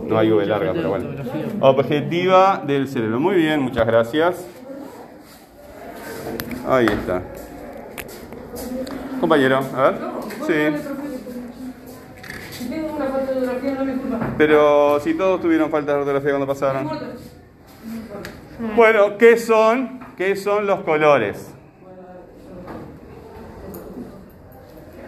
No 0.06 0.18
hay 0.18 0.30
V 0.30 0.44
larga, 0.44 0.74
pero 0.74 0.90
bueno. 0.90 1.08
Objetiva 1.60 2.62
del 2.66 2.86
cerebro. 2.86 3.18
Muy 3.18 3.36
bien, 3.36 3.62
muchas 3.62 3.86
gracias. 3.86 4.46
Ahí 6.68 6.84
está. 6.84 7.22
Compañero, 9.20 9.60
a 9.74 9.90
ver. 9.90 9.94
Sí. 10.46 10.86
Si 12.50 12.68
tengo 12.68 12.94
una 12.94 13.06
falta 13.06 13.32
de 13.32 13.38
ortografía, 13.38 13.74
no 13.74 13.84
me 13.84 13.92
culpa. 13.94 14.18
Pero 14.38 15.00
si 15.00 15.14
todos 15.14 15.40
tuvieron 15.40 15.70
falta 15.70 15.92
de 15.92 15.98
ortografía 15.98 16.30
cuando 16.30 16.46
pasaron. 16.46 16.82
importa. 16.82 17.06
Bueno, 18.74 19.18
¿qué 19.18 19.36
son? 19.36 20.00
¿Qué 20.16 20.36
son 20.36 20.66
los 20.66 20.80
colores? 20.80 21.52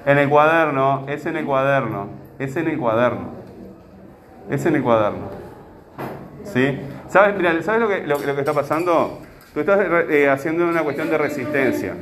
En 0.05 0.19
el 0.19 0.29
cuaderno, 0.29 1.05
es 1.07 1.27
en 1.27 1.37
el 1.37 1.45
cuaderno, 1.45 2.09
es 2.39 2.57
en 2.57 2.69
el 2.69 2.79
cuaderno, 2.79 3.33
es 4.51 4.65
en 4.65 4.77
el 4.77 4.83
cuaderno. 4.83 5.29
¿Sí? 6.45 6.79
¿Sabes, 7.09 7.37
mira, 7.37 7.63
¿sabes 7.63 7.81
lo, 7.81 7.89
que, 7.89 8.07
lo, 8.07 8.19
lo 8.19 8.35
que 8.35 8.41
está 8.41 8.55
pasando? 8.55 9.19
Tú 9.53 9.61
estás 9.61 9.81
eh, 10.09 10.29
haciendo 10.31 10.67
una 10.67 10.83
cuestión 10.83 11.11
de 11.11 11.19
resistencia. 11.19 11.95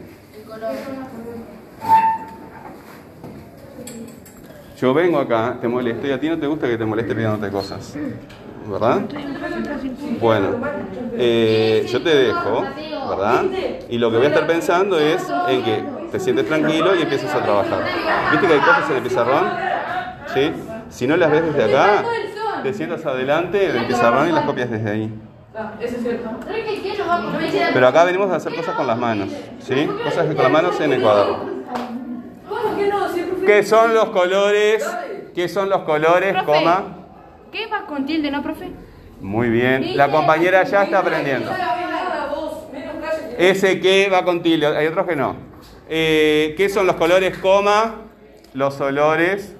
Yo 4.77 4.93
vengo 4.93 5.19
acá, 5.19 5.59
te 5.61 5.69
molesto 5.69 6.07
y 6.07 6.11
a 6.13 6.21
ti 6.21 6.29
no 6.29 6.39
te 6.39 6.47
gusta 6.47 6.67
que 6.69 6.77
te 6.77 6.85
moleste 6.85 7.15
pidiéndote 7.15 7.51
cosas. 7.51 7.97
¿Verdad? 8.69 9.03
Bueno, 10.21 10.49
eh, 11.17 11.87
yo 11.89 12.03
te 12.03 12.11
dejo, 12.15 12.67
¿verdad? 13.09 13.45
Y 13.89 13.99
lo 13.99 14.11
que 14.11 14.17
voy 14.19 14.27
a 14.27 14.29
estar 14.29 14.47
pensando 14.47 14.99
es 14.99 15.33
en 15.47 15.63
que 15.63 15.85
te 16.11 16.21
sientes 16.21 16.47
tranquilo 16.47 16.95
y 16.95 17.03
empiezas 17.03 17.35
a 17.35 17.43
trabajar. 17.43 17.85
¿Viste 18.31 18.47
que 18.47 18.53
hay 18.55 18.61
cosas 18.61 18.91
en 18.91 18.97
el 18.97 19.03
pizarrón? 19.03 19.45
¿Sí? 20.35 20.53
Si 20.91 21.07
no 21.07 21.17
las 21.17 21.31
ves 21.31 21.45
desde 21.45 21.65
acá, 21.65 22.05
te 22.63 22.75
sientas 22.75 23.07
adelante 23.07 23.73
del 23.73 23.87
pizarrón 23.87 24.29
y 24.29 24.33
las 24.33 24.45
copias 24.45 24.71
desde 24.71 24.91
ahí. 24.91 25.13
Ah, 25.57 25.73
eso 25.81 25.97
es 25.97 26.03
cierto. 26.03 26.29
Pero 27.73 27.89
acá 27.89 28.05
venimos 28.05 28.31
a 28.31 28.37
hacer 28.37 28.55
cosas 28.55 28.75
con 28.75 28.87
las 28.87 28.99
manos, 28.99 29.31
¿sí? 29.61 29.89
Cosas 30.03 30.27
con 30.27 30.37
las 30.37 30.51
manos 30.53 30.81
en 30.81 30.93
el 30.93 31.01
cuaderno. 31.01 31.39
¿Cómo 32.49 32.77
que 32.77 32.89
no? 32.89 33.09
Si 33.09 33.21
el 33.21 33.27
profe- 33.31 33.36
¿Qué 33.47 33.63
son 33.63 33.95
los 33.95 34.11
colores? 34.11 34.85
¿Qué 35.35 35.49
son 35.49 35.69
los 35.69 35.83
colores, 35.83 36.33
Profe. 36.33 36.47
coma? 36.47 36.97
¿Qué 37.53 37.67
va 37.69 37.87
con 37.87 38.05
tilde, 38.05 38.31
no, 38.31 38.43
profe? 38.43 38.71
Muy 39.21 39.49
bien. 39.49 39.97
La 39.97 40.11
compañera 40.11 40.65
ya 40.65 40.83
está 40.83 40.99
aprendiendo. 40.99 41.51
Ese 43.39 43.81
que 43.81 44.09
va 44.11 44.25
con 44.25 44.43
tilde, 44.43 44.67
hay 44.67 44.87
otros 44.87 45.07
que 45.07 45.15
no. 45.17 45.37
Eh, 45.89 46.55
¿Qué 46.57 46.69
son 46.69 46.87
los 46.87 46.97
colores, 46.97 47.39
coma? 47.39 47.95
Los 48.53 48.81
olores. 48.81 49.55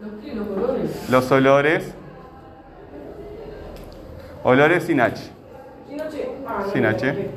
¿Los 0.00 0.46
colores? 0.46 1.10
Los 1.10 1.32
olores. 1.32 1.94
Olores 4.44 4.84
sin 4.84 5.00
H. 5.00 5.20
Sin 6.72 6.86
H. 6.86 7.28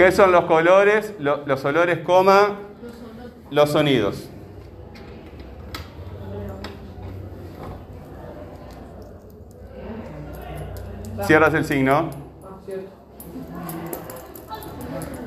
¿Qué 0.00 0.10
son 0.12 0.32
los 0.32 0.46
colores? 0.46 1.12
Lo- 1.18 1.44
los 1.44 1.62
olores, 1.66 1.98
coma. 1.98 2.56
Los 3.50 3.68
sonidos. 3.72 4.30
Cierras 11.26 11.54
el 11.54 11.64
signo. 11.64 12.10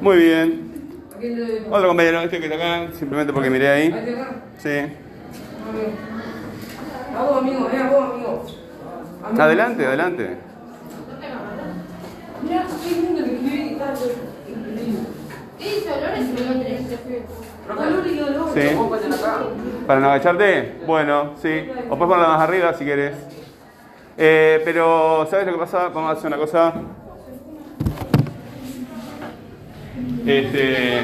Muy 0.01 0.17
bien. 0.17 0.73
Otro 1.69 1.87
compañero, 1.89 2.21
este 2.21 2.39
que 2.39 2.45
está 2.47 2.55
acá, 2.57 2.91
simplemente 2.97 3.31
porque 3.31 3.49
miré 3.49 3.69
ahí. 3.69 3.91
Sí. 4.57 4.69
A 4.69 4.73
ver. 4.73 4.89
A 7.17 7.23
vos, 7.23 7.37
amigo, 7.37 7.69
eh, 7.71 7.77
a 7.77 7.89
vos, 7.89 8.13
amigo. 8.13 8.45
Amigo. 9.23 9.43
Adelante, 9.43 9.85
adelante. 9.85 10.37
Mirá, 12.43 12.65
qué 12.83 12.91
lindo 13.01 13.23
que 13.23 13.33
escribí 13.35 13.61
y 13.61 13.75
tal. 13.75 13.93
Color 13.93 14.09
y 14.75 14.89
olor. 14.91 15.05
Sí. 18.53 18.61
¿Para 19.87 19.99
no 19.99 20.07
agacharte? 20.09 20.75
Bueno, 20.85 21.31
sí. 21.41 21.65
O 21.89 21.97
puedes 21.97 22.13
ponerla 22.13 22.27
más 22.27 22.41
arriba 22.41 22.73
si 22.73 22.83
quieres. 22.83 23.15
Eh, 24.17 24.61
pero, 24.63 25.27
¿sabes 25.29 25.47
lo 25.47 25.53
que 25.53 25.59
pasa? 25.59 25.89
Vamos 25.89 26.09
a 26.09 26.11
hacer 26.13 26.27
una 26.27 26.37
cosa. 26.37 26.73
Este. 30.25 31.03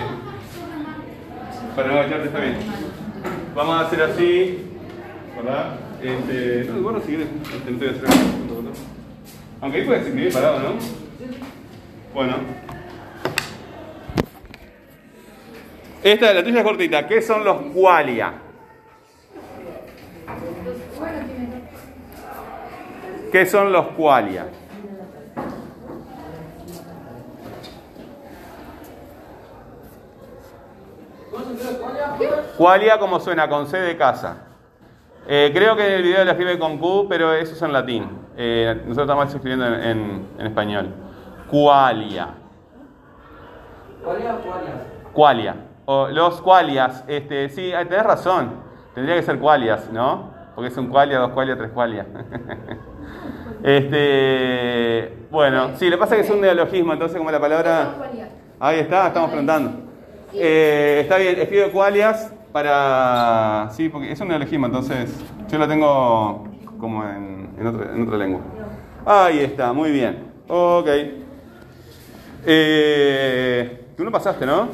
Para 1.75 1.87
no 1.87 1.93
agacharte 1.93 2.27
está 2.27 2.39
bien. 2.39 2.57
Vamos 3.55 3.75
a 3.75 3.87
hacer 3.87 4.01
así. 4.03 4.65
¿Verdad? 5.35 5.75
Este. 6.03 6.65
No, 6.71 6.81
bueno, 6.81 6.99
si 6.99 7.07
quieres. 7.07 7.27
Este, 7.67 7.89
hacer 7.89 8.03
nada. 8.03 8.71
Aunque 9.61 9.79
ahí 9.79 9.85
puedes 9.85 10.05
escribir 10.05 10.33
parado, 10.33 10.59
¿no? 10.59 10.69
Bueno. 12.13 12.68
Esta, 16.03 16.33
la 16.33 16.43
tuya 16.43 16.59
es 16.59 16.63
cortita. 16.65 17.07
¿Qué 17.07 17.21
son 17.21 17.43
los 17.43 17.57
qualia? 17.73 18.33
¿Qué 23.31 23.45
son 23.45 23.71
los 23.71 23.87
qualia? 23.89 24.47
Qualia 32.57 32.97
como 32.99 33.19
suena, 33.19 33.47
con 33.47 33.67
C 33.67 33.77
de 33.77 33.97
casa. 33.97 34.45
Eh, 35.27 35.51
creo 35.53 35.75
que 35.75 35.85
en 35.85 35.93
el 35.93 36.03
video 36.03 36.23
la 36.25 36.31
escribe 36.31 36.57
con 36.57 36.77
Q, 36.79 37.05
pero 37.07 37.33
eso 37.33 37.53
es 37.53 37.61
en 37.61 37.71
latín. 37.73 38.09
Eh, 38.35 38.73
nosotros 38.87 39.05
estamos 39.05 39.33
escribiendo 39.33 39.65
en, 39.67 39.73
en- 39.83 40.27
en 40.39 40.45
español. 40.47 40.93
Qualia. 41.49 42.29
Qualia. 45.13 45.55
O 45.91 46.07
los 46.07 46.39
qualias. 46.41 47.03
Este, 47.07 47.49
sí, 47.49 47.71
tenés 47.89 48.03
razón. 48.03 48.51
Tendría 48.93 49.15
que 49.15 49.23
ser 49.23 49.39
qualias, 49.39 49.91
¿no? 49.91 50.29
Porque 50.53 50.67
es 50.67 50.77
un 50.77 50.85
qualia, 50.85 51.17
dos 51.17 51.31
qualia, 51.31 51.57
tres 51.57 51.71
qualia. 51.71 52.05
este, 53.63 55.17
bueno, 55.31 55.71
sí, 55.77 55.89
lo 55.89 55.95
que 55.95 55.99
pasa 55.99 56.15
es 56.15 56.21
que 56.21 56.27
es 56.27 56.31
un 56.31 56.41
neologismo, 56.41 56.93
entonces 56.93 57.17
como 57.17 57.31
la 57.31 57.39
palabra... 57.39 57.95
Ahí 58.59 58.81
está, 58.81 59.07
estamos 59.07 59.31
preguntando. 59.31 59.89
Eh, 60.31 60.99
está 61.01 61.17
bien, 61.17 61.39
escribe 61.39 61.71
qualias 61.71 62.35
para... 62.51 63.69
Sí, 63.71 63.89
porque 63.89 64.11
es 64.11 64.21
un 64.21 64.27
neologismo, 64.27 64.67
entonces 64.67 65.11
yo 65.49 65.57
lo 65.57 65.67
tengo 65.67 66.43
como 66.79 67.03
en, 67.03 67.55
en, 67.57 67.65
otra, 67.65 67.95
en 67.95 68.03
otra 68.03 68.17
lengua. 68.17 68.41
Ahí 69.07 69.39
está, 69.39 69.73
muy 69.73 69.89
bien. 69.89 70.33
Ok. 70.47 70.87
Eh, 72.45 73.85
Tú 73.97 74.05
no 74.05 74.11
pasaste, 74.11 74.45
¿no? 74.45 74.69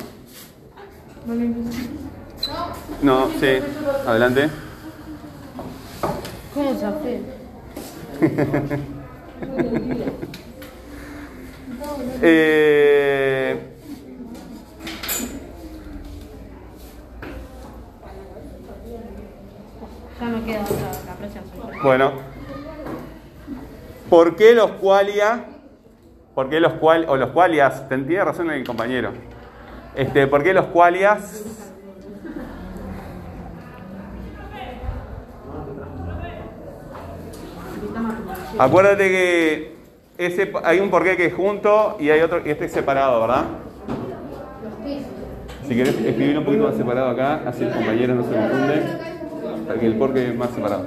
No, 3.02 3.28
sí. 3.40 3.60
Adelante. 4.08 4.50
¿Cómo 6.54 6.78
se 6.80 6.86
hace? 6.86 7.22
Eh, 12.22 13.60
Ya 20.20 20.26
me 20.28 20.44
queda 20.44 20.62
otra, 20.64 20.92
la 21.06 21.14
próxima. 21.14 21.84
bueno. 21.84 22.12
¿Por 24.10 24.36
qué 24.36 24.54
los 24.54 24.72
qualia? 24.74 25.46
¿Por 26.34 26.50
qué 26.50 26.60
los 26.60 26.74
cual 26.74 27.06
o 27.10 27.18
los 27.18 27.32
qualias? 27.32 27.88
Ten- 27.90 28.06
Tiene 28.08 28.24
razón 28.24 28.50
el 28.52 28.66
compañero. 28.66 29.12
Este, 29.96 30.28
¿por 30.28 30.44
qué 30.44 30.54
los 30.54 30.66
qualias? 30.68 31.44
Acuérdate 38.58 39.10
que 39.10 39.76
ese, 40.18 40.52
hay 40.64 40.80
un 40.80 40.90
porqué 40.90 41.16
que 41.16 41.26
es 41.28 41.34
junto 41.34 41.98
y 42.00 42.10
hay 42.10 42.22
otro 42.22 42.42
y 42.46 42.50
este 42.50 42.66
es 42.66 42.72
separado, 42.72 43.22
¿verdad? 43.22 43.46
Si 45.68 45.76
querés 45.76 45.96
escribir 45.96 46.38
un 46.38 46.46
poquito 46.46 46.64
más 46.66 46.76
separado 46.76 47.10
acá, 47.10 47.42
así 47.48 47.64
el 47.64 47.72
compañero 47.72 48.16
no 48.16 48.24
se 48.24 48.36
confunde, 48.36 48.84
para 49.68 49.80
que 49.80 49.86
el 49.86 49.96
porqué 49.96 50.28
es 50.28 50.36
más 50.36 50.52
separado. 50.52 50.86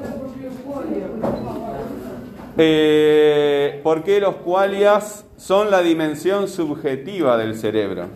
Eh, 2.58 3.80
¿Por 3.82 4.02
qué 4.02 4.20
los 4.20 4.36
qualias 4.36 5.24
son 5.36 5.70
la 5.70 5.80
dimensión 5.80 6.48
subjetiva 6.48 7.36
del 7.36 7.54
cerebro? 7.54 8.06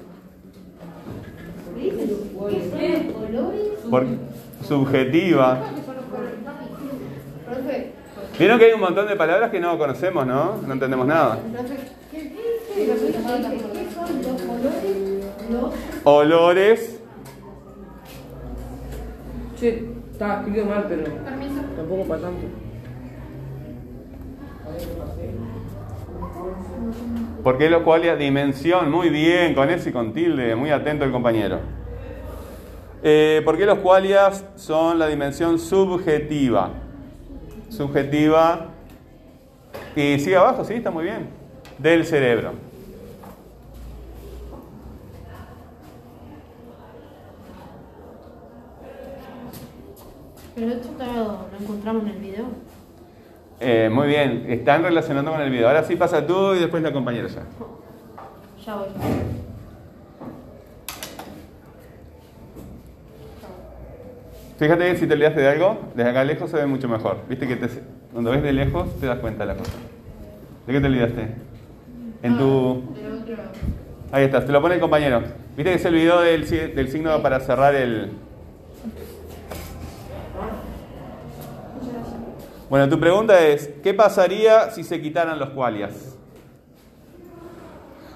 Colores. 3.13 3.82
Por- 3.93 4.07
subjetiva. 4.67 5.61
Vieron 8.39 8.59
que 8.59 8.65
hay 8.65 8.73
un 8.73 8.81
montón 8.81 9.07
de 9.07 9.17
palabras 9.17 9.51
que 9.51 9.61
no 9.61 9.77
conocemos, 9.77 10.27
¿no? 10.27 10.57
No 10.67 10.73
entendemos 10.73 11.07
nada. 11.07 11.37
profe, 11.53 11.77
¿qué 12.11 12.33
qué 12.75 12.87
¿Qué 12.87 13.91
son 13.93 14.23
los 14.23 14.41
colores? 14.41 15.25
Los 15.51 15.75
Olores. 16.05 17.01
Che, 19.61 19.89
estaba 20.11 20.39
escrito 20.41 20.65
mal, 20.65 20.87
pero 20.89 21.05
Permiso. 21.05 21.61
tampoco 21.77 22.05
para 22.09 22.21
tanto. 22.23 22.47
¿Por 27.45 27.59
qué 27.59 27.69
lo 27.69 27.85
cual 27.85 28.19
dimensión? 28.19 28.91
Muy 28.91 29.11
bien, 29.11 29.55
con 29.55 29.69
ese 29.69 29.91
y 29.91 29.93
con 29.93 30.15
tilde, 30.15 30.57
muy 30.57 30.71
atento 30.71 31.05
el 31.05 31.13
compañero. 31.13 31.82
Eh, 33.03 33.43
¿Por 33.45 33.59
qué 33.59 33.67
los 33.67 33.79
qualias 33.81 34.45
son 34.55 34.99
la 34.99 35.09
dimensión 35.09 35.59
subjetiva? 35.59 36.71
Subjetiva. 37.69 38.69
Y 39.97 40.19
sigue 40.21 40.37
abajo, 40.37 40.65
sí, 40.65 40.75
está 40.75 40.91
muy 40.91 41.05
bien. 41.05 41.29
Del 41.79 42.07
cerebro. 42.07 42.53
Pero 50.55 50.69
esto 50.69 50.91
lo 50.99 51.59
encontramos 51.59 52.03
en 52.05 52.09
el 52.11 52.19
video. 52.19 52.45
Eh, 53.59 53.89
muy 53.93 54.07
bien, 54.07 54.47
están 54.49 54.83
relacionando 54.83 55.31
con 55.33 55.41
el 55.41 55.51
video. 55.51 55.67
Ahora 55.69 55.83
sí 55.83 55.97
pasa 55.97 56.25
tú 56.27 56.55
y 56.55 56.61
después 56.61 56.83
la 56.83 56.93
compañera 56.93 57.29
ya. 57.29 57.43
Ya 58.65 58.77
voy. 58.77 59.42
Fíjate 64.63 64.93
que 64.93 64.97
si 64.97 65.09
te 65.09 65.15
olvidaste 65.15 65.41
de 65.41 65.49
algo, 65.49 65.77
desde 65.97 66.09
acá 66.11 66.23
lejos 66.23 66.49
se 66.49 66.57
ve 66.57 66.67
mucho 66.67 66.89
mejor. 66.89 67.17
Viste 67.29 67.49
que 67.49 67.57
te- 67.57 67.83
cuando 68.13 68.31
ves 68.31 68.45
de 68.45 68.53
lejos 68.53 68.89
te 69.01 69.07
das 69.07 69.19
cuenta 69.19 69.45
de 69.45 69.55
la 69.55 69.59
cosa. 69.59 69.73
¿De 70.69 70.73
qué 70.73 70.81
te 70.81 70.87
olvidaste? 70.87 71.35
En 72.23 72.39
tu... 72.39 72.81
Ahí 74.13 74.23
estás, 74.23 74.47
te 74.47 74.53
lo 74.53 74.63
pone 74.63 74.77
el 74.77 74.81
compañero. 74.81 75.21
Viste 75.57 75.73
que 75.73 75.79
se 75.81 75.89
olvidó 75.89 76.21
del, 76.21 76.49
del 76.77 76.89
signo 76.89 77.21
para 77.21 77.41
cerrar 77.41 77.75
el... 77.75 78.13
Bueno, 82.71 82.89
tu 82.89 83.01
pregunta 83.01 83.45
es, 83.45 83.69
¿qué 83.83 83.93
pasaría 83.95 84.71
si 84.71 84.85
se 84.85 85.03
quitaran 85.03 85.41
los 85.41 85.51
qualias? 85.51 86.17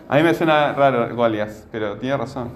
A 0.08 0.16
mí 0.16 0.22
me 0.22 0.32
suena 0.32 0.72
raro 0.74 1.12
qualias, 1.16 1.66
pero 1.72 1.96
tiene 1.96 2.16
razón. 2.16 2.50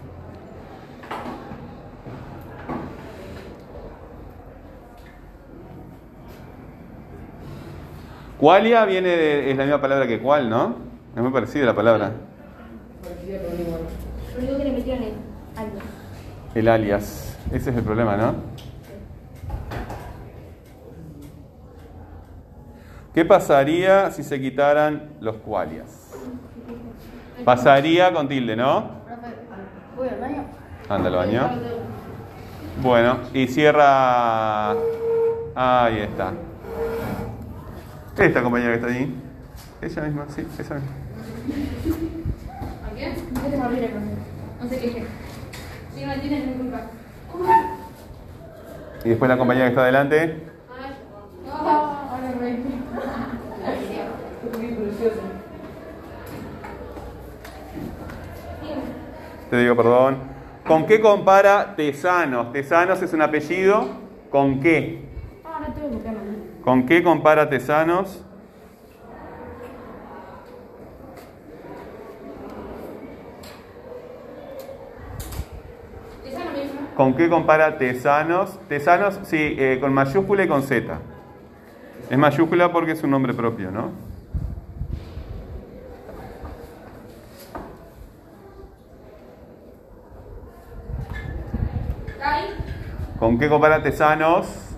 Qualia 8.40 8.87
viene 8.87 9.11
de, 9.11 9.50
es 9.50 9.57
la 9.59 9.64
misma 9.64 9.83
palabra 9.83 10.07
que 10.07 10.18
cual, 10.18 10.48
¿no? 10.48 10.76
Es 11.14 11.22
muy 11.22 11.31
parecida 11.31 11.66
la 11.66 11.74
palabra. 11.74 12.12
Lo 13.05 14.38
único 14.38 14.57
que 14.57 14.64
le 14.64 14.72
metieron 14.72 15.03
es 15.03 15.12
algo. 15.57 15.79
El 16.55 16.68
alias. 16.68 17.37
Ese 17.53 17.68
es 17.68 17.76
el 17.76 17.83
problema, 17.83 18.16
¿no? 18.16 18.35
¿Qué 23.12 23.26
pasaría 23.26 24.11
si 24.11 24.22
se 24.22 24.40
quitaran 24.40 25.11
los 25.20 25.37
qualias? 25.37 26.14
Pasaría 27.44 28.11
con 28.11 28.26
tilde, 28.26 28.57
¿no? 28.57 28.90
Voy 29.98 30.09
al 30.09 30.18
baño. 30.18 30.44
Anda 30.88 31.09
al 31.09 31.16
baño. 31.16 31.50
Bueno, 32.81 33.18
y 33.35 33.46
cierra. 33.48 34.70
Ahí 35.55 35.98
está. 35.98 36.33
Esta 38.20 38.42
compañera 38.42 38.72
que 38.72 38.76
está 38.76 38.88
ahí. 38.88 39.14
Ella 39.80 40.02
misma, 40.02 40.26
sí, 40.28 40.46
esa 40.59 40.74
misma. 40.74 40.90
¿A 42.87 42.94
quién? 42.94 43.14
¿Qué? 43.14 43.90
No 44.61 44.68
sé 44.68 44.78
qué. 44.78 45.06
Si 45.94 46.04
no 46.04 46.20
tienes 46.20 46.46
mi 46.46 46.52
culpa. 46.52 46.83
Y 49.02 49.09
después 49.09 49.26
la 49.26 49.38
compañera 49.38 49.66
que 49.66 49.70
está 49.70 49.80
adelante. 49.80 50.37
Ay, 50.78 50.96
no. 51.46 51.50
Ahora 51.50 52.35
me 52.38 52.56
Qué 54.61 54.74
precioso. 54.74 55.20
Te 59.48 59.56
digo 59.56 59.76
perdón. 59.76 60.18
¿Con 60.66 60.85
qué 60.85 61.00
compara 61.00 61.74
Tesanos? 61.74 62.52
Tesanos 62.52 63.00
es 63.00 63.14
un 63.14 63.22
apellido. 63.22 63.88
¿Con 64.28 64.61
qué? 64.61 65.09
Ahora 65.42 65.72
tengo 65.72 65.88
que 65.88 65.94
buscarlo. 65.94 66.50
¿Con 66.64 66.85
qué 66.85 67.03
compara 67.03 67.49
Tesanos? 67.49 68.23
¿Con 76.94 77.14
qué 77.14 77.31
compara 77.31 77.79
Tesanos? 77.79 78.59
Tesanos, 78.68 79.20
sí, 79.23 79.57
eh, 79.59 79.79
con 79.81 79.94
mayúscula 79.94 80.44
y 80.44 80.49
con 80.49 80.62
Z. 80.62 80.99
Es 82.11 82.18
mayúscula 82.18 82.70
porque 82.70 82.92
es 82.92 83.03
un 83.03 83.11
nombre 83.11 83.33
propio, 83.33 83.70
¿no? 83.70 83.90
¿Con 93.18 93.38
qué 93.38 93.49
compara 93.49 93.83
Tesanos? 93.83 94.69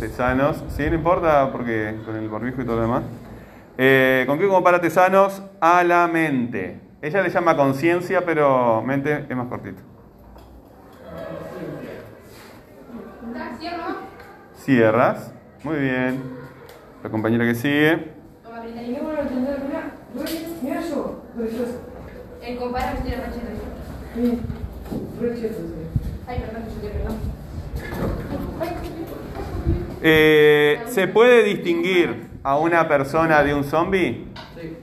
Tesanos, 0.00 0.64
sí, 0.68 0.88
no 0.88 0.94
importa 0.94 1.52
porque 1.52 1.94
con 2.06 2.16
el 2.16 2.30
barbijo 2.30 2.62
y 2.62 2.64
todo 2.64 2.76
lo 2.76 2.82
demás. 2.82 3.02
Eh, 3.76 4.24
¿Con 4.26 4.38
qué 4.38 4.48
compara 4.48 4.80
Tesanos? 4.80 5.42
A 5.60 5.84
la 5.84 6.08
mente. 6.08 6.80
Ella 7.02 7.20
le 7.20 7.28
llama 7.28 7.54
conciencia, 7.54 8.24
pero 8.24 8.82
mente 8.82 9.26
es 9.28 9.36
más 9.36 9.48
cortito. 9.48 9.82
Cierras. 14.54 15.34
Muy 15.62 15.78
bien. 15.78 16.22
La 17.02 17.10
compañera 17.10 17.44
que 17.44 17.54
sigue. 17.54 18.14
Sí. 24.14 24.40
Ay, 26.26 26.40
perdón, 26.40 26.62
perdón. 26.82 27.16
Eh, 30.02 30.80
¿Se 30.86 31.08
puede 31.08 31.42
distinguir 31.44 32.30
a 32.42 32.58
una 32.58 32.88
persona 32.88 33.42
de 33.42 33.54
un 33.54 33.64
zombie? 33.64 34.26
Sí. 34.54 34.76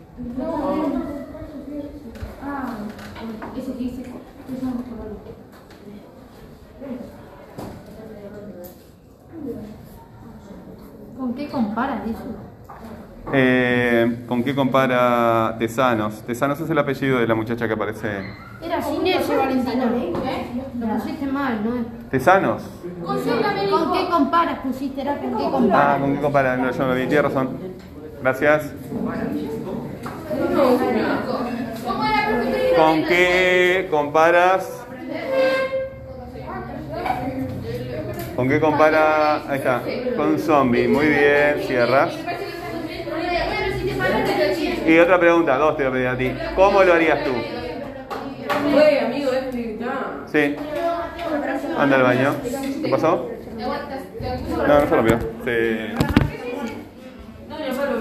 ¿Con 11.17 11.33
qué 11.33 11.47
comparas 11.49 12.07
eso? 12.07 12.47
Eh, 13.33 14.23
¿Con 14.27 14.43
qué 14.43 14.55
compara 14.55 15.55
Tesanos? 15.57 16.21
Tesanos 16.21 16.59
es 16.61 16.69
el 16.69 16.77
apellido 16.77 17.19
de 17.19 17.27
la 17.27 17.35
muchacha 17.35 17.67
que 17.67 17.73
aparece. 17.73 18.07
Era 18.61 18.79
Valentina. 18.79 19.91
Lo 20.79 20.87
pusiste 20.97 21.25
mal, 21.27 21.59
¿no? 21.63 21.85
¿Tesanos? 22.09 22.63
Con 23.03 23.19
Z 23.19 23.51
me 23.53 23.69
¿Con 23.69 23.91
qué 23.93 24.05
comparas? 24.09 24.59
Pusiste, 24.59 25.01
era 25.01 25.17
con 25.17 25.37
qué 25.37 25.45
Ah, 25.45 25.51
comparas. 25.51 25.99
¿con 25.99 26.15
qué 26.15 26.21
compara? 26.21 26.57
No, 26.57 26.71
yo 26.71 26.87
no 26.87 26.93
vi. 26.93 27.05
Tiene 27.07 27.21
razón. 27.21 27.49
Gracias. 28.21 28.73
¿Con 32.75 33.03
qué 33.05 33.87
comparas? 33.89 34.85
¿Con 38.35 38.47
qué 38.49 38.59
compara? 38.59 39.35
Ahí 39.49 39.57
está. 39.57 39.81
Con 40.15 40.27
un 40.29 40.39
zombie. 40.39 40.87
Muy 40.87 41.07
bien. 41.07 41.63
Cierras. 41.65 42.13
Y 44.85 44.99
otra 44.99 45.19
pregunta, 45.19 45.57
dos 45.57 45.75
te 45.75 45.83
voy 45.83 45.89
a 45.89 45.93
pedir 45.93 46.07
a 46.07 46.17
ti. 46.17 46.53
¿Cómo 46.55 46.83
lo 46.83 46.93
harías 46.93 47.23
tú? 47.23 47.31
Fue, 48.71 48.99
amigo, 49.01 49.31
ya. 49.31 50.25
Sí. 50.31 50.55
Anda 51.77 51.95
al 51.97 52.03
baño. 52.03 52.35
¿Qué 52.83 52.89
pasó? 52.89 53.29
No, 53.57 54.79
no 54.79 54.87
se 54.87 54.95
lo 54.95 55.03
vio. 55.03 55.19
Sí. 55.45 55.93
No, 57.49 57.57
papá 57.57 57.85
lo. 57.85 57.97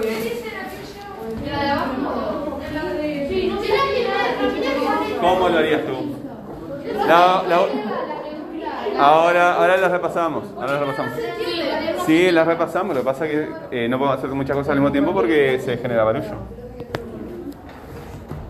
¿Cómo 5.21 5.49
lo 5.49 5.57
harías 5.57 5.81
tú? 5.85 6.15
La- 7.07 7.43
la- 7.47 7.65
ahora, 8.99 9.53
ahora 9.55 9.77
las 9.77 9.91
repasamos. 9.91 10.45
Ahora 10.55 10.73
las 10.73 10.79
repasamos. 10.81 11.13
Sí, 12.05 12.31
las 12.31 12.47
repasamos. 12.47 12.95
Lo 12.95 13.01
que 13.01 13.05
pasa 13.05 13.25
es 13.25 13.31
que 13.31 13.85
eh, 13.85 13.89
no 13.89 13.97
podemos 13.97 14.17
hacer 14.19 14.29
muchas 14.31 14.55
cosas 14.55 14.71
al 14.71 14.77
mismo 14.79 14.91
tiempo 14.91 15.13
porque 15.13 15.59
se 15.59 15.77
genera 15.77 16.03
barullo. 16.03 16.35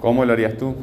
¿Cómo 0.02 0.26
lo 0.26 0.34
harías 0.34 0.56
tú? 0.58 0.76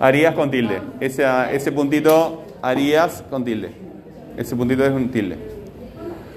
Harías 0.00 0.34
con 0.34 0.50
tilde. 0.50 0.80
Ese, 1.00 1.24
ese 1.52 1.72
puntito 1.72 2.44
harías 2.62 3.24
con 3.30 3.44
tilde. 3.44 3.70
Ese 4.36 4.54
puntito 4.54 4.84
es 4.84 4.92
un 4.92 5.10
tilde. 5.10 5.36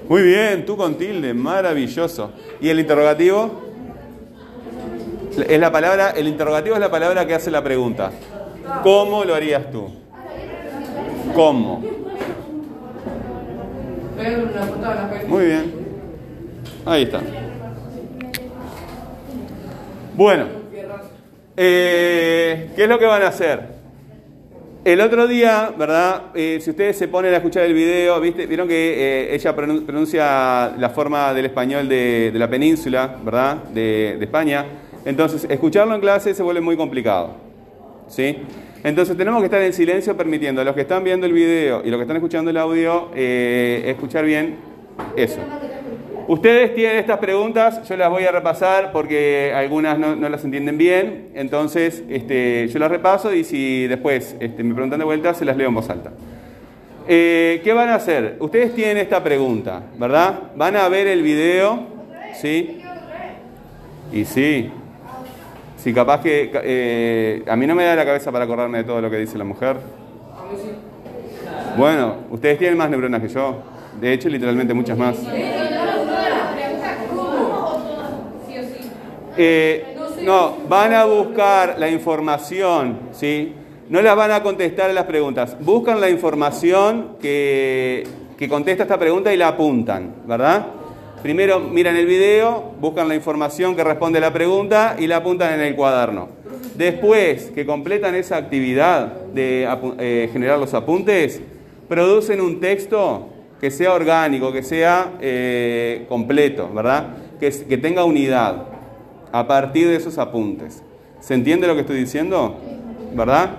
Muy 0.08 0.22
bien, 0.22 0.66
tú 0.66 0.76
con 0.76 0.96
tilde, 0.96 1.32
maravilloso. 1.32 2.32
¿Y 2.60 2.68
el 2.68 2.80
interrogativo? 2.80 3.62
Es 5.48 5.58
la 5.58 5.72
palabra, 5.72 6.10
el 6.10 6.28
interrogativo 6.28 6.74
es 6.74 6.80
la 6.80 6.90
palabra 6.90 7.26
que 7.26 7.34
hace 7.34 7.50
la 7.50 7.62
pregunta. 7.62 8.10
¿Cómo 8.82 9.24
lo 9.24 9.34
harías 9.34 9.70
tú? 9.70 9.88
¿Cómo? 11.34 11.82
Muy 15.28 15.46
bien. 15.46 15.72
Ahí 16.84 17.04
está. 17.04 17.20
Bueno, 20.14 20.61
eh, 21.56 22.70
¿qué 22.74 22.82
es 22.84 22.88
lo 22.88 22.98
que 22.98 23.06
van 23.06 23.22
a 23.22 23.28
hacer? 23.28 23.82
El 24.84 25.00
otro 25.00 25.28
día, 25.28 25.72
¿verdad? 25.78 26.22
Eh, 26.34 26.58
si 26.60 26.70
ustedes 26.70 26.96
se 26.98 27.06
ponen 27.06 27.32
a 27.34 27.36
escuchar 27.36 27.64
el 27.64 27.72
video, 27.72 28.20
¿viste? 28.20 28.46
vieron 28.46 28.66
que 28.66 29.30
eh, 29.30 29.34
ella 29.34 29.54
pronun- 29.54 29.86
pronuncia 29.86 30.72
la 30.76 30.90
forma 30.90 31.32
del 31.32 31.46
español 31.46 31.88
de, 31.88 32.30
de 32.32 32.38
la 32.38 32.50
península, 32.50 33.16
¿verdad? 33.24 33.56
De, 33.72 34.16
de 34.18 34.24
España. 34.24 34.64
Entonces, 35.04 35.46
escucharlo 35.48 35.94
en 35.94 36.00
clase 36.00 36.34
se 36.34 36.42
vuelve 36.42 36.60
muy 36.60 36.76
complicado. 36.76 37.36
¿Sí? 38.08 38.38
Entonces 38.84 39.16
tenemos 39.16 39.40
que 39.40 39.46
estar 39.46 39.62
en 39.62 39.72
silencio 39.72 40.16
permitiendo 40.16 40.60
a 40.60 40.64
los 40.64 40.74
que 40.74 40.80
están 40.80 41.04
viendo 41.04 41.24
el 41.24 41.32
video 41.32 41.82
y 41.84 41.88
los 41.88 41.98
que 41.98 42.02
están 42.02 42.16
escuchando 42.16 42.50
el 42.50 42.56
audio 42.56 43.10
eh, 43.14 43.84
escuchar 43.86 44.24
bien 44.24 44.56
eso. 45.16 45.38
Ustedes 46.28 46.74
tienen 46.74 46.98
estas 46.98 47.18
preguntas, 47.18 47.86
yo 47.88 47.96
las 47.96 48.08
voy 48.08 48.24
a 48.24 48.30
repasar 48.30 48.92
porque 48.92 49.52
algunas 49.54 49.98
no, 49.98 50.14
las 50.28 50.44
entienden 50.44 50.78
bien, 50.78 51.30
entonces 51.34 52.04
este, 52.08 52.68
yo 52.68 52.78
las 52.78 52.90
repaso 52.90 53.34
y 53.34 53.44
si 53.44 53.86
después 53.86 54.36
este, 54.38 54.62
me 54.62 54.72
preguntan 54.72 54.98
de 54.98 55.04
vuelta, 55.04 55.34
se 55.34 55.44
las 55.44 55.56
leo 55.56 55.68
en 55.68 55.74
voz 55.74 55.90
alta. 55.90 56.12
Eh, 57.08 57.60
¿Qué 57.64 57.72
van 57.72 57.88
a 57.88 57.96
hacer? 57.96 58.36
Ustedes 58.38 58.74
tienen 58.74 58.98
esta 58.98 59.22
pregunta, 59.22 59.82
¿verdad? 59.98 60.38
Van 60.54 60.76
a 60.76 60.88
ver 60.88 61.08
el 61.08 61.22
video, 61.22 61.86
¿sí? 62.34 62.80
Y 64.12 64.24
sí, 64.24 64.70
si 65.76 65.92
capaz 65.92 66.20
que 66.20 66.50
eh, 66.62 67.42
a 67.48 67.56
mí 67.56 67.66
no 67.66 67.74
me 67.74 67.84
da 67.84 67.96
la 67.96 68.04
cabeza 68.04 68.30
para 68.30 68.44
acordarme 68.44 68.78
de 68.78 68.84
todo 68.84 69.00
lo 69.00 69.10
que 69.10 69.16
dice 69.16 69.36
la 69.36 69.44
mujer. 69.44 69.76
Bueno, 71.76 72.16
ustedes 72.30 72.58
tienen 72.58 72.78
más 72.78 72.90
neuronas 72.90 73.20
que 73.20 73.28
yo. 73.28 73.62
De 74.00 74.12
hecho, 74.12 74.28
literalmente 74.28 74.74
muchas 74.74 74.96
más. 74.96 75.16
Eh, 79.36 79.96
no, 80.22 80.58
van 80.68 80.92
a 80.92 81.04
buscar 81.04 81.76
la 81.78 81.88
información, 81.88 82.98
¿sí? 83.12 83.54
No 83.88 84.00
las 84.02 84.16
van 84.16 84.30
a 84.30 84.42
contestar 84.42 84.90
a 84.90 84.92
las 84.92 85.04
preguntas. 85.04 85.56
Buscan 85.60 86.00
la 86.00 86.10
información 86.10 87.16
que, 87.20 88.06
que 88.38 88.48
contesta 88.48 88.84
esta 88.84 88.98
pregunta 88.98 89.32
y 89.32 89.36
la 89.36 89.48
apuntan, 89.48 90.14
¿verdad? 90.26 90.66
Primero 91.22 91.60
miran 91.60 91.96
el 91.96 92.06
video, 92.06 92.72
buscan 92.80 93.08
la 93.08 93.14
información 93.14 93.76
que 93.76 93.84
responde 93.84 94.18
a 94.18 94.22
la 94.22 94.32
pregunta 94.32 94.96
y 94.98 95.06
la 95.06 95.16
apuntan 95.18 95.54
en 95.54 95.60
el 95.60 95.76
cuaderno. 95.76 96.28
Después 96.74 97.50
que 97.54 97.66
completan 97.66 98.14
esa 98.14 98.36
actividad 98.36 99.06
de 99.32 99.68
eh, 99.98 100.30
generar 100.32 100.58
los 100.58 100.74
apuntes, 100.74 101.40
producen 101.88 102.40
un 102.40 102.60
texto 102.60 103.28
que 103.60 103.70
sea 103.70 103.92
orgánico, 103.92 104.52
que 104.52 104.62
sea 104.62 105.12
eh, 105.20 106.06
completo, 106.08 106.70
¿verdad? 106.72 107.08
Que 107.38 107.76
tenga 107.76 108.04
unidad 108.04 108.71
a 109.32 109.46
partir 109.46 109.88
de 109.88 109.96
esos 109.96 110.18
apuntes. 110.18 110.82
¿Se 111.20 111.34
entiende 111.34 111.66
lo 111.66 111.74
que 111.74 111.80
estoy 111.80 111.96
diciendo? 111.96 112.56
¿Verdad? 113.14 113.50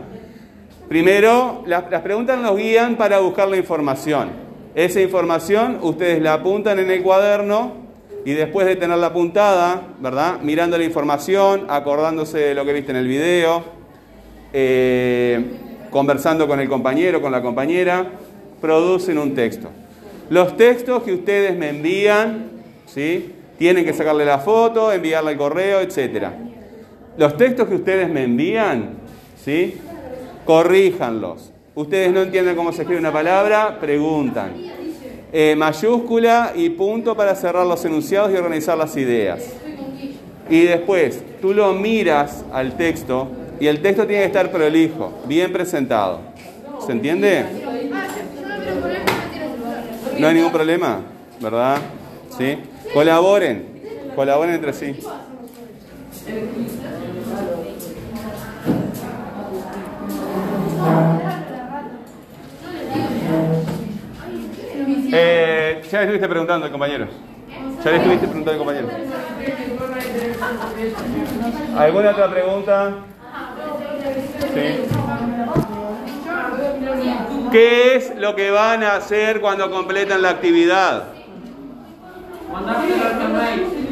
Primero, 0.88 1.64
las, 1.66 1.84
preguntas 2.02 2.40
nos 2.40 2.56
guían 2.56 2.96
para 2.96 3.20
buscar 3.20 3.48
la 3.48 3.58
información. 3.58 4.30
Esa 4.76 5.02
información 5.02 5.80
ustedes 5.82 6.22
la 6.22 6.34
apuntan 6.34 6.80
en 6.80 6.92
el 6.92 7.02
cuaderno 7.02 7.74
y 8.26 8.34
después 8.34 8.68
de 8.68 8.76
tenerla 8.76 9.08
apuntada, 9.08 9.82
¿verdad? 10.00 10.40
Mirando 10.42 10.78
la 10.78 10.84
información, 10.84 11.66
acordándose 11.70 12.38
de 12.38 12.54
lo 12.56 12.66
que 12.66 12.74
viste 12.74 12.92
en 12.92 12.98
el 12.98 13.08
video, 13.08 13.64
eh, 14.54 15.44
conversando 15.90 16.48
con 16.48 16.60
el 16.60 16.70
compañero, 16.70 17.22
con 17.22 17.32
la 17.32 17.42
compañera, 17.42 18.06
producen 18.62 19.18
un 19.18 19.34
texto. 19.36 19.70
Los 20.30 20.56
textos 20.58 21.04
que 21.04 21.14
ustedes 21.14 21.58
me 21.58 21.70
envían, 21.70 22.50
¿sí? 22.86 23.34
Tienen 23.64 23.86
que 23.86 23.94
sacarle 23.94 24.26
la 24.26 24.40
foto, 24.40 24.92
enviarla 24.92 25.30
al 25.30 25.38
correo, 25.38 25.80
etc. 25.80 26.28
Los 27.16 27.38
textos 27.38 27.66
que 27.70 27.76
ustedes 27.76 28.10
me 28.10 28.26
envían, 28.26 28.96
¿sí? 29.42 29.76
Corríjanlos. 30.44 31.54
Ustedes 31.74 32.12
no 32.12 32.24
entienden 32.24 32.58
cómo 32.58 32.74
se 32.74 32.82
escribe 32.82 33.00
una 33.00 33.14
palabra, 33.14 33.80
preguntan. 33.80 34.52
Eh, 35.32 35.56
mayúscula 35.56 36.52
y 36.54 36.72
punto 36.72 37.16
para 37.16 37.36
cerrar 37.36 37.66
los 37.66 37.86
enunciados 37.86 38.34
y 38.34 38.36
organizar 38.36 38.78
las 38.78 38.98
ideas. 38.98 39.54
Y 40.50 40.64
después, 40.64 41.24
tú 41.40 41.54
lo 41.54 41.72
miras 41.72 42.44
al 42.52 42.76
texto 42.76 43.30
y 43.62 43.68
el 43.68 43.82
texto 43.82 44.06
tiene 44.06 44.24
que 44.24 44.28
estar 44.28 44.52
prolijo, 44.52 45.22
bien 45.26 45.54
presentado. 45.54 46.20
¿Se 46.86 46.92
entiende? 46.92 47.46
No 50.20 50.28
hay 50.28 50.36
ningún 50.36 50.52
problema, 50.52 51.00
¿verdad? 51.40 51.78
¿Sí? 52.38 52.58
Colaboren, 52.94 53.82
colaboren 54.16 54.54
entre 54.54 54.72
sí. 54.72 55.00
Eh, 65.16 65.82
ya 65.92 65.98
le 65.98 66.04
estuviste 66.04 66.28
preguntando 66.28 66.66
al 66.68 66.72
compañero. 66.72 67.08
Ya 67.84 67.92
le 67.92 67.98
estuviste 67.98 68.28
preguntando 68.28 68.52
al 68.52 68.58
compañero. 68.58 68.88
¿Alguna 71.76 72.12
otra 72.12 72.30
pregunta? 72.30 72.94
Sí. 74.54 74.86
¿Qué 77.52 77.96
es 77.96 78.16
lo 78.18 78.36
que 78.36 78.52
van 78.52 78.84
a 78.84 78.96
hacer 78.96 79.42
cuando 79.42 79.72
completan 79.72 80.22
la 80.22 80.30
actividad? 80.30 81.23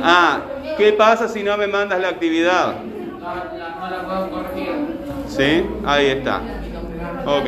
Ah, 0.03 0.41
¿qué 0.77 0.93
pasa 0.93 1.27
si 1.27 1.43
no 1.43 1.57
me 1.57 1.67
mandas 1.67 1.99
la 1.99 2.09
actividad? 2.09 2.75
No, 2.83 3.35
la- 3.35 3.75
no 3.79 3.89
la 3.89 4.03
puedo 4.05 4.29
corregir. 4.31 4.71
¿Sí? 5.27 5.65
Ahí 5.85 6.07
está. 6.07 6.41
Ok. 7.25 7.45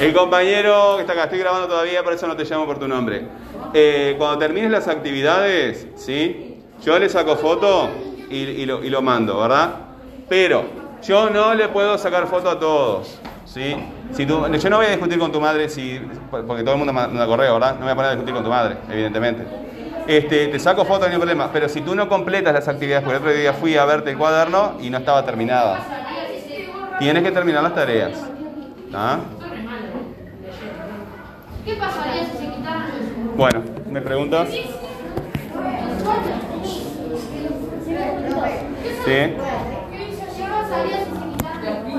El 0.00 0.12
compañero 0.12 0.94
que 0.96 1.00
está 1.02 1.14
acá, 1.14 1.24
estoy 1.24 1.38
grabando 1.38 1.68
todavía, 1.68 2.02
por 2.04 2.12
eso 2.12 2.26
no 2.26 2.36
te 2.36 2.44
llamo 2.44 2.66
por 2.66 2.78
tu 2.78 2.86
nombre. 2.86 3.28
Eh, 3.72 4.14
cuando 4.18 4.38
termines 4.38 4.70
las 4.70 4.88
actividades, 4.88 5.86
¿sí? 5.96 6.56
Yo 6.84 6.98
le 6.98 7.08
saco 7.08 7.36
foto 7.36 7.88
y, 8.30 8.36
y 8.36 8.66
lo, 8.66 8.84
y 8.84 8.90
lo 8.90 9.00
mando, 9.00 9.40
¿verdad? 9.40 9.70
Pero 10.28 10.64
yo 11.02 11.30
no 11.30 11.54
le 11.54 11.68
puedo 11.68 11.96
sacar 11.96 12.26
foto 12.26 12.50
a 12.50 12.60
todos, 12.60 13.18
¿sí? 13.46 13.74
Si 14.12 14.24
tú- 14.24 14.46
yo 14.46 14.70
no 14.70 14.76
voy 14.78 14.86
a 14.86 14.90
discutir 14.90 15.18
con 15.18 15.30
tu 15.30 15.40
madre 15.40 15.68
si, 15.68 16.00
porque 16.30 16.62
todo 16.62 16.72
el 16.72 16.78
mundo 16.78 16.92
manda 16.92 17.26
correo, 17.26 17.54
¿verdad? 17.54 17.74
No 17.74 17.80
me 17.80 17.84
voy 17.86 17.92
a 17.92 17.96
poner 17.96 18.10
a 18.10 18.14
discutir 18.14 18.34
con 18.34 18.44
tu 18.44 18.50
madre, 18.50 18.76
evidentemente. 18.90 19.44
Este, 20.06 20.46
te 20.46 20.58
saco 20.58 20.84
foto, 20.84 21.06
no 21.06 21.12
hay 21.12 21.18
problema. 21.18 21.50
Pero 21.52 21.68
si 21.68 21.80
tú 21.80 21.94
no 21.94 22.08
completas 22.08 22.54
las 22.54 22.68
actividades, 22.68 23.02
porque 23.04 23.16
el 23.18 23.22
otro 23.22 23.34
día 23.36 23.52
fui 23.52 23.76
a 23.76 23.84
verte 23.84 24.10
el 24.10 24.16
cuaderno 24.16 24.74
y 24.80 24.88
no 24.88 24.98
estaba 24.98 25.24
terminada. 25.24 25.78
Tienes 26.98 27.22
que 27.22 27.32
terminar 27.32 27.62
las 27.62 27.74
tareas. 27.74 28.12
¿Ah? 28.94 29.18
¿Qué 31.64 31.74
pasaría 31.74 32.24
si 32.24 32.30
se 32.38 32.44
quitaran 32.44 33.36
Bueno, 33.36 33.62
¿me 33.90 34.00
preguntas? 34.00 34.48
Sí. 34.48 34.62
¿Qué 39.04 39.34
pasaría 40.48 40.98
si 40.98 41.10
se 41.10 41.26
quitaran 41.26 41.96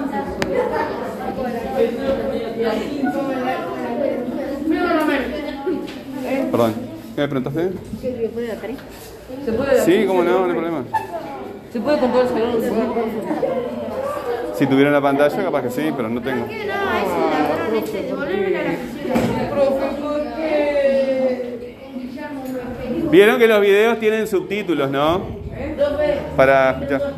Perdón. 6.51 6.73
¿Qué 7.15 7.21
me 7.21 7.27
preguntaste? 7.27 7.71
¿Se 9.45 9.53
puede, 9.53 9.85
Sí, 9.85 10.05
cómo 10.05 10.23
no, 10.23 10.39
no 10.39 10.45
hay 10.45 10.51
problema. 10.51 10.83
¿Se 11.71 11.79
puede 11.79 11.99
comprar 11.99 12.23
el 12.23 12.29
salón? 12.29 12.61
Si 14.55 14.65
tuviera 14.65 14.89
una 14.89 15.01
pantalla, 15.01 15.43
capaz 15.43 15.61
que 15.63 15.69
sí, 15.69 15.93
pero 15.95 16.09
no 16.09 16.21
tengo. 16.21 16.45
No, 16.45 16.65
la 16.65 17.45
agarran 17.45 17.75
este, 17.75 18.09
la. 18.09 18.77
Vieron 23.11 23.39
que 23.39 23.47
los 23.47 23.61
videos 23.61 23.99
tienen 23.99 24.27
subtítulos, 24.27 24.89
¿no? 24.89 25.21
Para 26.35 26.71
escuchar. 26.71 27.13